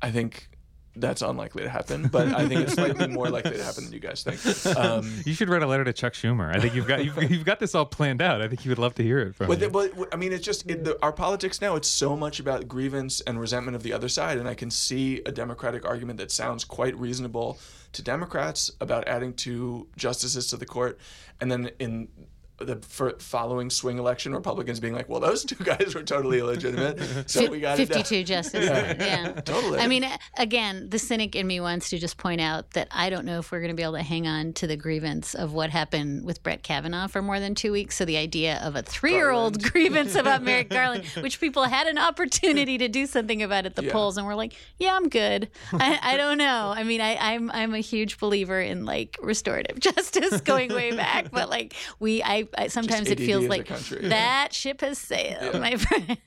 I 0.01 0.11
think 0.11 0.49
that's 0.95 1.23
unlikely 1.23 1.63
to 1.63 1.71
happen, 1.71 2.09
but 2.09 2.29
I 2.35 2.47
think 2.47 2.61
it's 2.61 2.75
slightly 2.75 3.09
more 3.09 3.31
likely 3.31 3.57
to 3.57 3.65
happen 3.65 3.85
than 3.85 3.93
you 3.93 3.99
guys 3.99 4.23
think. 4.23 4.77
Um, 4.77 5.21
you 5.25 5.33
should 5.33 5.49
write 5.49 5.63
a 5.63 5.67
letter 5.67 5.85
to 5.85 5.93
Chuck 5.93 6.13
Schumer. 6.13 6.55
I 6.55 6.61
think 6.61 6.75
you've 6.75 6.87
got 6.87 7.05
you've, 7.05 7.31
you've 7.31 7.45
got 7.45 7.61
this 7.61 7.75
all 7.75 7.87
planned 7.87 8.21
out. 8.21 8.43
I 8.43 8.49
think 8.49 8.61
he 8.61 8.69
would 8.69 8.79
love 8.79 8.95
to 8.97 9.03
hear 9.03 9.19
it 9.21 9.35
from 9.35 9.47
but 9.47 9.61
you. 9.61 9.71
But 9.71 9.93
I 10.13 10.17
mean, 10.17 10.33
it's 10.33 10.45
just 10.45 10.69
it, 10.71 10.85
the, 10.85 10.99
our 11.03 11.13
politics 11.13 11.61
now. 11.61 11.77
It's 11.77 11.89
so 11.89 12.15
much 12.17 12.41
about 12.41 12.69
grievance 12.69 13.21
and 13.23 13.41
resentment 13.41 13.75
of 13.75 13.83
the 13.83 13.93
other 13.93 14.09
side, 14.09 14.39
and 14.39 14.47
I 14.47 14.55
can 14.55 14.71
see 14.71 15.23
a 15.25 15.33
democratic 15.33 15.87
argument 15.87 16.19
that 16.19 16.31
sounds 16.31 16.65
quite 16.65 16.97
reasonable 16.99 17.59
to 17.93 18.03
Democrats 18.03 18.71
about 18.81 19.09
adding 19.09 19.33
two 19.33 19.89
justices 19.97 20.49
to 20.49 20.57
the 20.57 20.67
court, 20.67 20.99
and 21.41 21.51
then 21.51 21.71
in 21.79 22.09
the 22.59 22.77
following 23.19 23.71
swing 23.71 23.99
election, 23.99 24.35
Republicans 24.35 24.81
being 24.81 24.95
like, 24.95 25.09
"Well, 25.09 25.21
those 25.21 25.45
two 25.47 25.63
guys 25.63 25.95
were 25.95 26.03
totally 26.03 26.39
illegitimate, 26.39 27.29
so 27.31 27.51
we 27.51 27.61
got 27.61 27.77
fifty-two 27.77 28.25
justices." 28.25 28.69
Yeah. 28.69 28.95
yeah, 28.99 29.33
totally. 29.45 29.79
I 29.79 29.87
mean, 29.87 30.07
again, 30.37 30.89
the 30.91 30.99
cynic 30.99 31.35
in 31.35 31.47
me 31.47 31.61
wants 31.61 31.91
to 31.91 31.99
just 31.99 32.17
point 32.17 32.41
out 32.41 32.71
that 32.73 32.89
I 32.91 33.11
don't 33.11 33.25
know 33.25 33.39
if 33.39 33.51
we're 33.51 33.61
going 33.61 33.71
to 33.71 33.77
be 33.77 33.83
able 33.83 33.95
to 33.95 34.03
hang 34.03 34.27
on 34.27 34.53
to 34.55 34.67
the 34.67 34.77
grievance 34.77 35.35
of 35.35 35.53
what 35.53 35.71
happened 35.71 36.25
with 36.25 36.43
Brett 36.43 36.63
Kavanaugh 36.63 37.09
for 37.09 37.23
more 37.23 37.41
than 37.41 37.55
two 37.55 37.73
weeks. 37.73 37.97
So 37.97 38.05
the 38.05 38.17
idea 38.17 38.61
of 38.63 38.77
a 38.77 38.83
three-year-old 38.83 39.63
grievance 39.63 40.15
about 40.15 40.43
Merrick 40.43 40.69
Garland, 40.71 41.05
which 41.21 41.41
people 41.41 41.65
had 41.65 41.87
an 41.87 41.99
opportunity 41.99 42.79
to 42.79 42.89
do 42.89 43.07
something 43.07 43.43
about 43.43 43.67
at 43.67 43.77
the 43.77 43.85
yeah. 43.85 43.93
polls, 43.93 44.17
and 44.17 44.27
we're 44.27 44.35
like, 44.35 44.55
"Yeah, 44.79 44.97
I'm 44.97 45.09
good." 45.09 45.51
I, 45.73 45.99
I 46.03 46.17
don't 46.17 46.39
know. 46.39 46.73
I 46.75 46.85
mean, 46.85 47.01
I, 47.01 47.17
I'm 47.17 47.51
I'm 47.51 47.75
a 47.75 47.81
huge 47.81 48.19
believer 48.19 48.61
in 48.61 48.85
like 48.85 49.19
restorative 49.21 49.81
justice 49.81 50.41
going 50.41 50.73
way 50.73 50.95
back, 50.95 51.31
but 51.31 51.49
like 51.49 51.75
we 51.99 52.23
I 52.23 52.49
I, 52.57 52.69
sometimes 52.69 53.09
it 53.11 53.19
feels 53.19 53.47
like 53.47 53.69
that 54.03 54.53
ship 54.53 54.81
has 54.81 54.99
sailed, 54.99 55.55
yeah. 55.55 55.61
my 55.61 55.77
friend. 55.77 56.19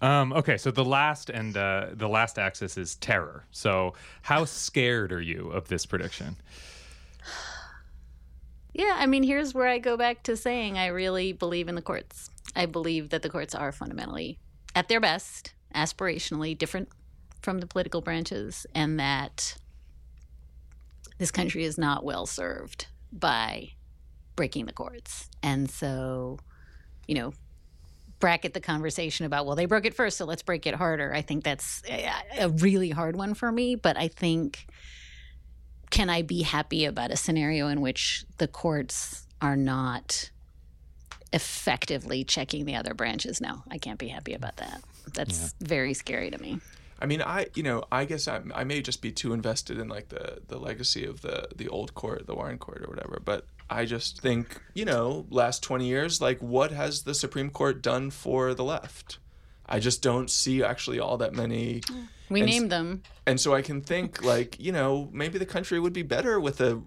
Um, 0.00 0.32
okay, 0.32 0.56
so 0.56 0.70
the 0.70 0.84
last 0.84 1.30
and 1.30 1.56
uh, 1.56 1.88
the 1.92 2.08
last 2.08 2.38
axis 2.38 2.76
is 2.76 2.96
terror. 2.96 3.44
So, 3.50 3.94
how 4.22 4.44
scared 4.44 5.12
are 5.12 5.20
you 5.20 5.50
of 5.50 5.68
this 5.68 5.86
prediction? 5.86 6.36
Yeah, 8.74 8.94
I 8.96 9.06
mean, 9.06 9.24
here's 9.24 9.54
where 9.54 9.66
I 9.66 9.78
go 9.78 9.96
back 9.96 10.22
to 10.24 10.36
saying 10.36 10.78
I 10.78 10.86
really 10.88 11.32
believe 11.32 11.68
in 11.68 11.74
the 11.74 11.82
courts. 11.82 12.30
I 12.54 12.66
believe 12.66 13.10
that 13.10 13.22
the 13.22 13.28
courts 13.28 13.52
are 13.52 13.72
fundamentally, 13.72 14.38
at 14.72 14.86
their 14.86 15.00
best, 15.00 15.52
aspirationally 15.74 16.56
different 16.56 16.88
from 17.42 17.58
the 17.58 17.66
political 17.66 18.02
branches, 18.02 18.66
and 18.76 19.00
that 19.00 19.56
this 21.18 21.32
country 21.32 21.64
is 21.64 21.76
not 21.76 22.04
well 22.04 22.24
served 22.24 22.86
by 23.12 23.72
breaking 24.38 24.66
the 24.66 24.72
courts. 24.72 25.28
And 25.42 25.68
so, 25.68 26.38
you 27.08 27.16
know, 27.16 27.32
bracket 28.20 28.54
the 28.54 28.60
conversation 28.60 29.26
about, 29.26 29.46
well, 29.46 29.56
they 29.56 29.66
broke 29.66 29.84
it 29.84 29.94
first, 29.94 30.16
so 30.16 30.24
let's 30.24 30.42
break 30.42 30.64
it 30.64 30.76
harder. 30.76 31.12
I 31.12 31.22
think 31.22 31.42
that's 31.42 31.82
a 32.38 32.48
really 32.48 32.90
hard 32.90 33.16
one 33.16 33.34
for 33.34 33.50
me. 33.50 33.74
But 33.74 33.98
I 33.98 34.06
think, 34.06 34.68
can 35.90 36.08
I 36.08 36.22
be 36.22 36.42
happy 36.42 36.84
about 36.84 37.10
a 37.10 37.16
scenario 37.16 37.66
in 37.66 37.80
which 37.80 38.24
the 38.36 38.46
courts 38.46 39.26
are 39.42 39.56
not 39.56 40.30
effectively 41.32 42.22
checking 42.22 42.64
the 42.64 42.76
other 42.76 42.94
branches? 42.94 43.40
No, 43.40 43.64
I 43.68 43.78
can't 43.78 43.98
be 43.98 44.06
happy 44.06 44.34
about 44.34 44.58
that. 44.58 44.82
That's 45.14 45.42
yeah. 45.42 45.66
very 45.66 45.94
scary 45.94 46.30
to 46.30 46.38
me. 46.40 46.60
I 47.00 47.06
mean, 47.06 47.22
I 47.22 47.46
you 47.56 47.64
know, 47.64 47.82
I 47.90 48.04
guess 48.04 48.28
I 48.28 48.40
I 48.54 48.62
may 48.62 48.82
just 48.82 49.02
be 49.02 49.10
too 49.10 49.32
invested 49.32 49.78
in 49.78 49.88
like 49.88 50.10
the 50.10 50.42
the 50.46 50.58
legacy 50.58 51.04
of 51.04 51.22
the 51.22 51.48
the 51.56 51.66
old 51.68 51.94
court, 51.94 52.26
the 52.26 52.34
Warren 52.34 52.58
Court 52.58 52.82
or 52.84 52.88
whatever. 52.88 53.20
But 53.24 53.46
I 53.70 53.84
just 53.84 54.20
think 54.20 54.60
you 54.74 54.84
know, 54.84 55.26
last 55.30 55.62
twenty 55.62 55.86
years, 55.86 56.20
like 56.20 56.40
what 56.40 56.70
has 56.70 57.02
the 57.02 57.14
Supreme 57.14 57.50
Court 57.50 57.82
done 57.82 58.10
for 58.10 58.54
the 58.54 58.64
left? 58.64 59.18
I 59.66 59.80
just 59.80 60.02
don't 60.02 60.30
see 60.30 60.62
actually 60.62 60.98
all 60.98 61.18
that 61.18 61.34
many. 61.34 61.82
We 62.30 62.40
and, 62.40 62.50
named 62.50 62.70
them, 62.70 63.02
and 63.26 63.40
so 63.40 63.54
I 63.54 63.62
can 63.62 63.80
think 63.80 64.22
like 64.22 64.58
you 64.58 64.72
know 64.72 65.08
maybe 65.12 65.38
the 65.38 65.46
country 65.46 65.78
would 65.80 65.92
be 65.92 66.02
better 66.02 66.40
with 66.40 66.60
a 66.60 66.82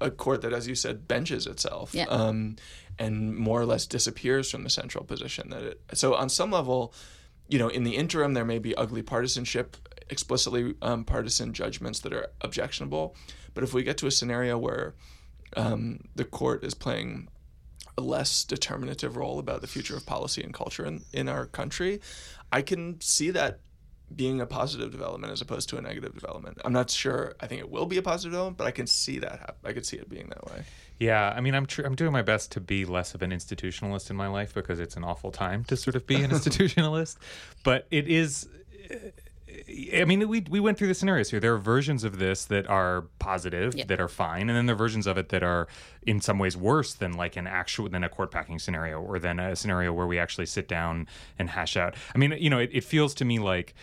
a 0.00 0.10
court 0.10 0.42
that, 0.42 0.52
as 0.52 0.68
you 0.68 0.74
said, 0.74 1.08
benches 1.08 1.46
itself. 1.46 1.94
Yeah. 1.94 2.04
Um, 2.04 2.56
and 2.98 3.36
more 3.36 3.60
or 3.60 3.66
less 3.66 3.86
disappears 3.86 4.50
from 4.50 4.64
the 4.64 4.70
central 4.70 5.04
position 5.04 5.50
that 5.50 5.62
it. 5.62 5.80
So 5.94 6.14
on 6.14 6.28
some 6.28 6.50
level, 6.50 6.92
you 7.48 7.58
know, 7.58 7.68
in 7.68 7.84
the 7.84 7.96
interim, 7.96 8.34
there 8.34 8.44
may 8.44 8.58
be 8.58 8.74
ugly 8.74 9.02
partisanship, 9.02 9.76
explicitly 10.10 10.74
um, 10.82 11.04
partisan 11.04 11.52
judgments 11.52 12.00
that 12.00 12.12
are 12.12 12.28
objectionable. 12.40 13.14
But 13.54 13.64
if 13.64 13.72
we 13.72 13.82
get 13.82 13.98
to 13.98 14.06
a 14.06 14.10
scenario 14.10 14.58
where 14.58 14.94
um, 15.56 16.00
the 16.14 16.24
court 16.24 16.64
is 16.64 16.74
playing 16.74 17.28
a 17.96 18.00
less 18.00 18.44
determinative 18.44 19.16
role 19.16 19.38
about 19.38 19.60
the 19.60 19.66
future 19.66 19.96
of 19.96 20.06
policy 20.06 20.42
and 20.42 20.54
culture 20.54 20.84
in, 20.84 21.02
in 21.12 21.28
our 21.28 21.46
country, 21.46 22.00
I 22.52 22.62
can 22.62 23.00
see 23.00 23.30
that 23.30 23.60
being 24.14 24.40
a 24.40 24.46
positive 24.46 24.90
development 24.90 25.32
as 25.32 25.40
opposed 25.40 25.68
to 25.68 25.76
a 25.76 25.82
negative 25.82 26.14
development. 26.14 26.58
I'm 26.64 26.72
not 26.72 26.90
sure. 26.90 27.34
I 27.40 27.46
think 27.46 27.60
it 27.60 27.70
will 27.70 27.86
be 27.86 27.98
a 27.98 28.02
positive 28.02 28.32
development, 28.32 28.56
but 28.56 28.66
I 28.66 28.70
can 28.70 28.86
see 28.86 29.18
that. 29.18 29.40
Happen. 29.40 29.56
I 29.64 29.72
could 29.72 29.84
see 29.84 29.96
it 29.96 30.08
being 30.08 30.28
that 30.28 30.44
way. 30.46 30.62
Yeah, 30.98 31.32
I 31.36 31.40
mean, 31.40 31.54
I'm 31.54 31.66
tr- 31.66 31.82
I'm 31.82 31.94
doing 31.94 32.12
my 32.12 32.22
best 32.22 32.52
to 32.52 32.60
be 32.60 32.84
less 32.84 33.14
of 33.14 33.22
an 33.22 33.30
institutionalist 33.30 34.10
in 34.10 34.16
my 34.16 34.28
life 34.28 34.54
because 34.54 34.80
it's 34.80 34.96
an 34.96 35.04
awful 35.04 35.30
time 35.30 35.64
to 35.64 35.76
sort 35.76 35.94
of 35.94 36.06
be 36.06 36.22
an 36.22 36.30
institutionalist. 36.32 37.16
But 37.64 37.86
it 37.90 38.08
is. 38.08 38.48
I 39.94 40.04
mean, 40.04 40.28
we 40.28 40.44
we 40.48 40.60
went 40.60 40.78
through 40.78 40.88
the 40.88 40.94
scenarios 40.94 41.30
here. 41.30 41.40
There 41.40 41.54
are 41.54 41.58
versions 41.58 42.04
of 42.04 42.18
this 42.18 42.44
that 42.46 42.68
are 42.68 43.06
positive, 43.18 43.74
yep. 43.74 43.88
that 43.88 44.00
are 44.00 44.08
fine, 44.08 44.48
and 44.48 44.50
then 44.50 44.66
there 44.66 44.74
are 44.74 44.78
versions 44.78 45.06
of 45.06 45.18
it 45.18 45.30
that 45.30 45.42
are 45.42 45.68
in 46.02 46.20
some 46.20 46.38
ways 46.38 46.56
worse 46.56 46.94
than 46.94 47.12
like 47.12 47.36
an 47.36 47.46
actual 47.46 47.88
than 47.88 48.04
a 48.04 48.08
court 48.08 48.30
packing 48.30 48.58
scenario 48.58 49.00
or 49.00 49.18
than 49.18 49.40
a 49.40 49.56
scenario 49.56 49.92
where 49.92 50.06
we 50.06 50.18
actually 50.18 50.46
sit 50.46 50.68
down 50.68 51.06
and 51.38 51.50
hash 51.50 51.76
out. 51.76 51.94
I 52.14 52.18
mean, 52.18 52.32
you 52.38 52.50
know, 52.50 52.58
it, 52.58 52.70
it 52.72 52.84
feels 52.84 53.14
to 53.14 53.24
me 53.24 53.38
like 53.38 53.74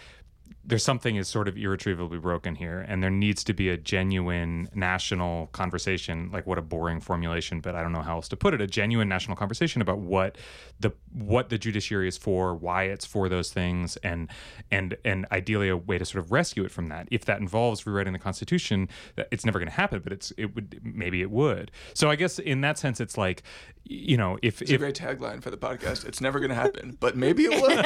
there's 0.67 0.83
something 0.83 1.15
is 1.15 1.27
sort 1.27 1.47
of 1.47 1.57
irretrievably 1.57 2.17
broken 2.17 2.55
here 2.55 2.85
and 2.87 3.03
there 3.03 3.09
needs 3.09 3.43
to 3.43 3.53
be 3.53 3.69
a 3.69 3.77
genuine 3.77 4.67
national 4.73 5.47
conversation 5.47 6.29
like 6.31 6.47
what 6.47 6.57
a 6.57 6.61
boring 6.61 6.99
formulation 6.99 7.59
but 7.59 7.75
i 7.75 7.81
don't 7.81 7.91
know 7.91 8.01
how 8.01 8.15
else 8.15 8.27
to 8.27 8.35
put 8.35 8.53
it 8.53 8.61
a 8.61 8.67
genuine 8.67 9.07
national 9.07 9.35
conversation 9.35 9.81
about 9.81 9.99
what 9.99 10.37
the 10.79 10.91
what 11.13 11.49
the 11.49 11.57
judiciary 11.57 12.07
is 12.07 12.17
for 12.17 12.53
why 12.53 12.83
it's 12.83 13.05
for 13.05 13.29
those 13.29 13.51
things 13.51 13.95
and 13.97 14.29
and 14.71 14.97
and 15.05 15.25
ideally 15.31 15.69
a 15.69 15.77
way 15.77 15.97
to 15.97 16.05
sort 16.05 16.23
of 16.23 16.31
rescue 16.31 16.63
it 16.65 16.71
from 16.71 16.87
that. 16.87 17.07
If 17.11 17.25
that 17.25 17.39
involves 17.39 17.87
rewriting 17.87 18.13
the 18.13 18.19
constitution 18.19 18.89
it's 19.31 19.45
never 19.45 19.59
going 19.59 19.69
to 19.69 19.75
happen 19.75 20.01
but 20.03 20.11
it's 20.11 20.33
it 20.37 20.55
would 20.55 20.81
maybe 20.83 21.21
it 21.21 21.31
would. 21.31 21.71
So 21.93 22.09
i 22.09 22.15
guess 22.15 22.39
in 22.39 22.61
that 22.61 22.77
sense 22.77 22.99
it's 22.99 23.17
like 23.17 23.43
you 23.83 24.17
know 24.17 24.37
if 24.41 24.61
it's 24.61 24.71
if, 24.71 24.75
a 24.75 24.79
great 24.79 24.95
tagline 24.95 25.41
for 25.41 25.49
the 25.49 25.57
podcast. 25.57 26.05
It's 26.05 26.19
never 26.19 26.39
going 26.39 26.49
to 26.49 26.55
happen 26.55 26.97
but 26.99 27.15
maybe 27.15 27.45
it 27.45 27.61
would. 27.61 27.85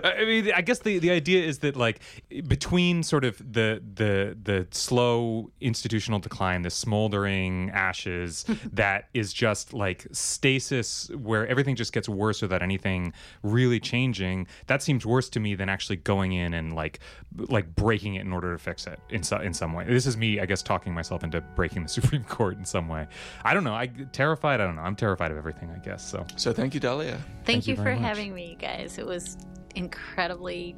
I 0.04 0.24
mean 0.24 0.49
I 0.54 0.60
guess 0.60 0.80
the, 0.80 0.98
the 0.98 1.10
idea 1.10 1.44
is 1.44 1.58
that 1.60 1.76
like 1.76 2.00
between 2.46 3.02
sort 3.02 3.24
of 3.24 3.38
the 3.38 3.82
the 3.94 4.36
the 4.42 4.66
slow 4.70 5.50
institutional 5.60 6.18
decline, 6.18 6.62
the 6.62 6.70
smoldering 6.70 7.70
ashes 7.70 8.44
that 8.72 9.08
is 9.14 9.32
just 9.32 9.72
like 9.72 10.06
stasis 10.12 11.10
where 11.10 11.46
everything 11.46 11.76
just 11.76 11.92
gets 11.92 12.08
worse 12.08 12.42
without 12.42 12.62
anything 12.62 13.12
really 13.42 13.80
changing. 13.80 14.46
That 14.66 14.82
seems 14.82 15.04
worse 15.06 15.28
to 15.30 15.40
me 15.40 15.54
than 15.54 15.68
actually 15.68 15.96
going 15.96 16.32
in 16.32 16.54
and 16.54 16.74
like 16.74 17.00
like 17.36 17.74
breaking 17.74 18.14
it 18.16 18.22
in 18.22 18.32
order 18.32 18.52
to 18.52 18.58
fix 18.58 18.86
it 18.86 18.98
in 19.10 19.22
so, 19.22 19.38
in 19.38 19.54
some 19.54 19.72
way. 19.72 19.84
This 19.84 20.06
is 20.06 20.16
me, 20.16 20.40
I 20.40 20.46
guess, 20.46 20.62
talking 20.62 20.92
myself 20.94 21.24
into 21.24 21.40
breaking 21.40 21.82
the 21.82 21.88
Supreme 22.00 22.24
Court 22.24 22.56
in 22.58 22.64
some 22.64 22.88
way. 22.88 23.06
I 23.44 23.54
don't 23.54 23.64
know. 23.64 23.74
I 23.74 23.86
terrified. 24.12 24.60
I 24.60 24.66
don't 24.66 24.76
know. 24.76 24.82
I'm 24.82 24.96
terrified 24.96 25.30
of 25.30 25.36
everything. 25.36 25.70
I 25.70 25.78
guess 25.78 26.08
so. 26.08 26.26
So 26.36 26.52
thank 26.52 26.74
you, 26.74 26.80
Dahlia. 26.80 27.12
Thank, 27.12 27.44
thank 27.44 27.66
you, 27.66 27.74
you 27.74 27.82
for 27.82 27.94
much. 27.94 28.00
having 28.00 28.34
me, 28.34 28.56
guys. 28.60 28.98
It 28.98 29.06
was 29.06 29.36
incredibly 29.74 30.76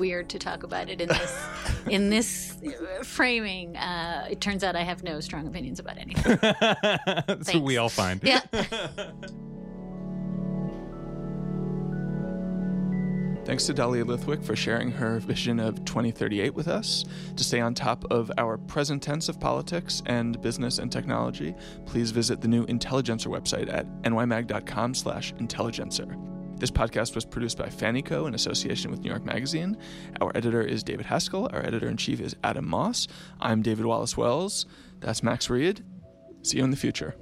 weird 0.00 0.30
to 0.30 0.38
talk 0.38 0.62
about 0.62 0.88
it 0.88 1.00
in 1.00 1.08
this 1.08 1.46
in 1.88 2.10
this 2.10 2.56
framing. 3.04 3.76
Uh, 3.76 4.26
it 4.30 4.40
turns 4.40 4.64
out 4.64 4.74
I 4.74 4.82
have 4.82 5.02
no 5.02 5.20
strong 5.20 5.46
opinions 5.46 5.78
about 5.78 5.98
anything. 5.98 6.38
That's 6.42 7.54
what 7.54 7.62
we 7.62 7.76
all 7.76 7.88
find. 7.88 8.20
Yeah. 8.30 8.40
Thanks 13.46 13.66
to 13.66 13.74
Dahlia 13.74 14.04
Lithwick 14.04 14.44
for 14.44 14.54
sharing 14.54 14.92
her 14.92 15.18
vision 15.18 15.58
of 15.58 15.84
2038 15.84 16.54
with 16.54 16.68
us. 16.68 17.04
To 17.34 17.42
stay 17.42 17.58
on 17.58 17.74
top 17.74 18.04
of 18.12 18.30
our 18.38 18.58
present 18.58 19.02
tense 19.02 19.28
of 19.28 19.40
politics 19.40 20.02
and 20.06 20.40
business 20.40 20.78
and 20.78 20.92
technology, 20.92 21.56
please 21.84 22.12
visit 22.12 22.40
the 22.40 22.46
new 22.46 22.64
Intelligencer 22.66 23.28
website 23.28 23.72
at 23.72 23.86
nymag.com 24.02 24.94
slash 24.94 25.32
intelligencer. 25.40 26.16
This 26.60 26.70
podcast 26.70 27.14
was 27.14 27.24
produced 27.24 27.56
by 27.56 27.68
Fanico 27.68 28.28
in 28.28 28.34
association 28.34 28.90
with 28.90 29.00
New 29.00 29.08
York 29.08 29.24
Magazine. 29.24 29.78
Our 30.20 30.30
editor 30.34 30.60
is 30.60 30.82
David 30.82 31.06
Haskell. 31.06 31.48
Our 31.54 31.64
editor 31.64 31.88
in 31.88 31.96
chief 31.96 32.20
is 32.20 32.36
Adam 32.44 32.68
Moss. 32.68 33.08
I'm 33.40 33.62
David 33.62 33.86
Wallace 33.86 34.14
Wells. 34.14 34.66
That's 35.00 35.22
Max 35.22 35.48
Read. 35.48 35.82
See 36.42 36.58
you 36.58 36.64
in 36.64 36.70
the 36.70 36.76
future. 36.76 37.16